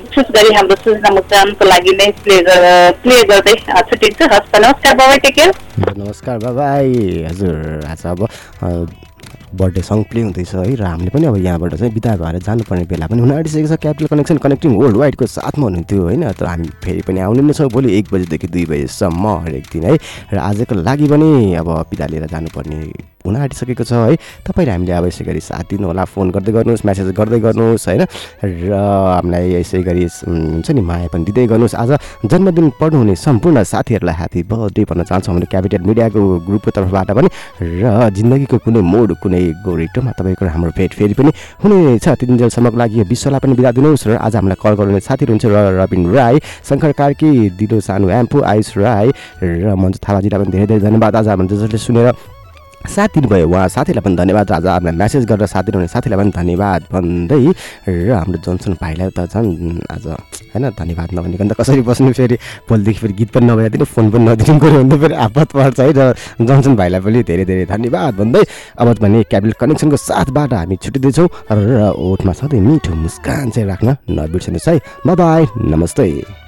विशेष 0.05 0.27
गरी 0.37 0.55
हाम्रो 0.57 0.77
सुजना 0.85 1.11
मुक्तानको 1.18 1.64
लागि 1.72 1.93
नै 2.01 2.11
प्ले 2.22 2.37
प्ले 3.03 3.22
गर्दै 3.33 3.55
छुट्टिन्छु 3.89 4.24
हस् 4.35 4.51
त 4.53 4.64
नमस्कार 4.66 4.95
बाबा 5.01 5.16
टेक 5.24 5.35
केयर 5.35 5.53
नमस्कार 5.97 6.39
बाबाई। 6.39 6.95
हजुर 7.31 7.85
आज 7.91 8.07
अब 8.07 8.20
बर्थडे 9.57 9.83
सङ्ग 9.83 10.05
प्ले 10.11 10.20
हुँदैछ 10.22 10.55
है 10.55 10.74
र 10.77 10.83
हामीले 10.85 11.11
पनि 11.11 11.27
अब 11.27 11.37
यहाँबाट 11.37 11.74
चाहिँ 11.74 11.93
बिदा 11.95 12.16
भएर 12.20 12.39
जानुपर्ने 12.45 12.85
बेला 12.91 13.07
पनि 13.07 13.20
हुन 13.20 13.33
आँटिसकेको 13.33 13.68
छ। 13.68 13.79
क्यापिटल 13.81 14.07
कनेक्सन 14.12 14.37
कनेक्टिङ 14.45 14.74
वर्ल्ड 14.77 14.97
वाइडको 14.97 15.27
साथमा 15.27 15.64
हुनुहुन्थ्यो 15.64 16.03
होइन? 16.03 16.24
तर 16.37 16.47
हामी 16.47 16.68
फेरि 16.85 17.03
पनि 17.09 17.20
आउने 17.20 17.43
नै 17.43 17.53
छौँ 17.55 17.68
भोलि 17.72 17.97
एक 17.99 18.07
बजीदेखि 18.12 18.47
दुई 18.53 18.64
बजीसम्म 18.66 19.24
हरेक 19.47 19.64
दिन 19.72 19.85
है? 19.85 19.95
र 20.33 20.39
आजको 20.39 20.74
लागि 20.83 21.07
पनि 21.09 21.55
अब 21.62 21.68
बिदा 21.91 22.07
लिएर 22.07 22.27
जानुपर्ने 22.27 22.77
हुन 23.27 23.37
आँटिसकेको 23.37 23.85
छ 23.85 23.93
है। 23.93 24.16
तपाईँले 24.47 24.72
हामीले 24.72 24.93
अब 24.95 25.07
यसै 25.11 25.24
गरी 25.27 25.41
साथ 25.43 25.66
दिनु 25.66 25.87
होला 25.91 26.05
फोन 26.07 26.31
गर्दै 26.31 26.53
गर्नुहोस् 26.55 26.85
म्यासेज 26.87 27.11
गर्दै 27.11 27.41
गर्नुहोस् 27.43 27.87
होइन। 27.91 28.03
र 28.43 28.70
हामीलाई 28.70 29.45
यसै 29.59 29.83
गरी 29.83 30.03
हुन्छ 30.07 30.68
नि 30.70 30.81
माया 30.81 31.09
पनि 31.11 31.24
दिँदै 31.27 31.47
गर्नुहोस्। 31.51 31.74
आज 31.74 31.91
जन्मदिन 32.31 32.66
पढ्नुहुने 32.81 33.14
सम्पूर्ण 33.18 33.62
साथीहरूलाई 33.66 34.16
ह्याप्पी 34.16 34.41
बर्थडे 34.47 34.83
भन्न 34.87 35.03
चाहन्छौँ 35.03 35.33
हामीले 35.35 35.47
क्यापिटल 35.51 35.83
मिडियाको 35.83 36.20
ग्रुपको 36.47 36.70
तर्फबाट 36.70 37.11
पनि। 37.11 37.29
र 37.83 37.85
जिन्दगीको 38.14 38.57
कुनै 38.62 38.81
मोड 38.81 39.18
कुनै 39.18 39.43
गोरेटोमा 39.66 40.11
तपाईँको 40.14 40.45
हाम्रो 40.47 40.70
भेट 40.79 40.93
फेरि 40.95 41.14
पनि 41.18 41.31
हुनेछ। 41.62 42.07
तिन 42.07 42.37
जेलसम्मको 42.39 42.77
लागि 42.79 43.03
विश्वलाई 43.11 43.41
पनि 43.43 43.55
बिदा 43.59 43.70
दिनुहोस्। 43.77 44.07
र 44.07 44.12
आज 44.22 44.35
हामीलाई 44.39 44.59
कल 44.62 44.74
गर्नुहुने 44.79 45.03
साथीहरू 45.03 45.33
हुन्छ 45.35 45.45
र 45.51 45.57
रबिन 45.81 46.03
राई 46.14 46.37
शङ्कर 46.62 46.93
कार्की 46.93 47.31
दिदो 47.59 47.81
सानु 47.81 48.07
एम्पु 48.11 48.37
आयुष 48.45 48.70
राई 48.79 49.09
र 49.43 49.74
मन्जु 49.74 49.99
थापाजीलाई 49.99 50.39
पनि 50.41 50.51
धेरै 50.53 50.66
धेरै 50.66 50.83
धन्यवाद। 50.87 51.16
आज 51.16 51.29
हाम्रो 51.29 51.57
जसले 51.57 51.79
सुनेर 51.79 52.36
साथ 52.85 53.09
दिनुभयो 53.16 53.49
उहाँ 53.49 53.68
साथीलाई 53.68 54.03
पनि 54.05 54.16
धन्यवाद। 54.16 54.51
आज 54.53 54.66
हामीलाई 54.66 54.97
म्यासेज 54.97 55.24
गरेर 55.27 55.47
साथ 55.47 55.64
दिनुहुने 55.66 55.89
साथीलाई 55.89 56.18
पनि 56.18 56.31
धन्यवाद 56.31 56.83
भन्दै 56.93 57.43
र 57.89 58.12
हाम्रो 58.14 58.39
जनसन 58.47 58.72
भाइलाई 58.79 59.11
त 59.11 59.27
झन् 59.27 59.83
आज 59.91 60.07
होइन 60.55 60.64
धन्यवाद 60.70 61.09
नभनिकन 61.16 61.49
त 61.51 61.53
कसरी 61.59 61.83
बस्नु 61.83 62.12
फेरि? 62.12 62.37
भोलिदेखि 62.68 63.01
फेरि 63.01 63.14
गीत 63.18 63.31
पनि 63.35 63.47
नबजाइदिनु 63.47 63.85
फोन 63.85 64.07
पनि 64.11 64.24
नदिनु 64.29 64.59
पऱ्यो 64.61 64.79
भने 64.79 64.97
त 64.97 65.01
फेरि 65.03 65.14
आपत 65.27 65.49
पर्छ 65.57 65.81
है 65.81 65.93
र 65.93 66.14
जनसन 66.39 66.77
भाइलाई 66.77 67.01
पनि 67.01 67.22
धेरै 67.27 67.45
धेरै 67.45 67.64
धन्यवाद 67.66 68.12
भन्दै 68.16 68.43
अब 68.79 68.89
भने 69.03 69.18
क्याबिल 69.27 69.53
कनेक्सनको 69.61 69.97
साथबाट 69.99 70.53
हामी 70.55 70.77
छुट्टिँदैछौँ 70.79 71.29
र 71.51 71.91
ओठमा 71.91 72.33
सधैँ 72.39 72.61
मिठो 72.61 72.95
मुस्कान 72.95 73.51
चाहिँ 73.51 73.68
राख्न 73.68 73.89
नबिर्सनुहोस् 74.14 74.68
है। 74.68 74.77
बाई 75.16 75.43
नमस्ते। 75.74 76.45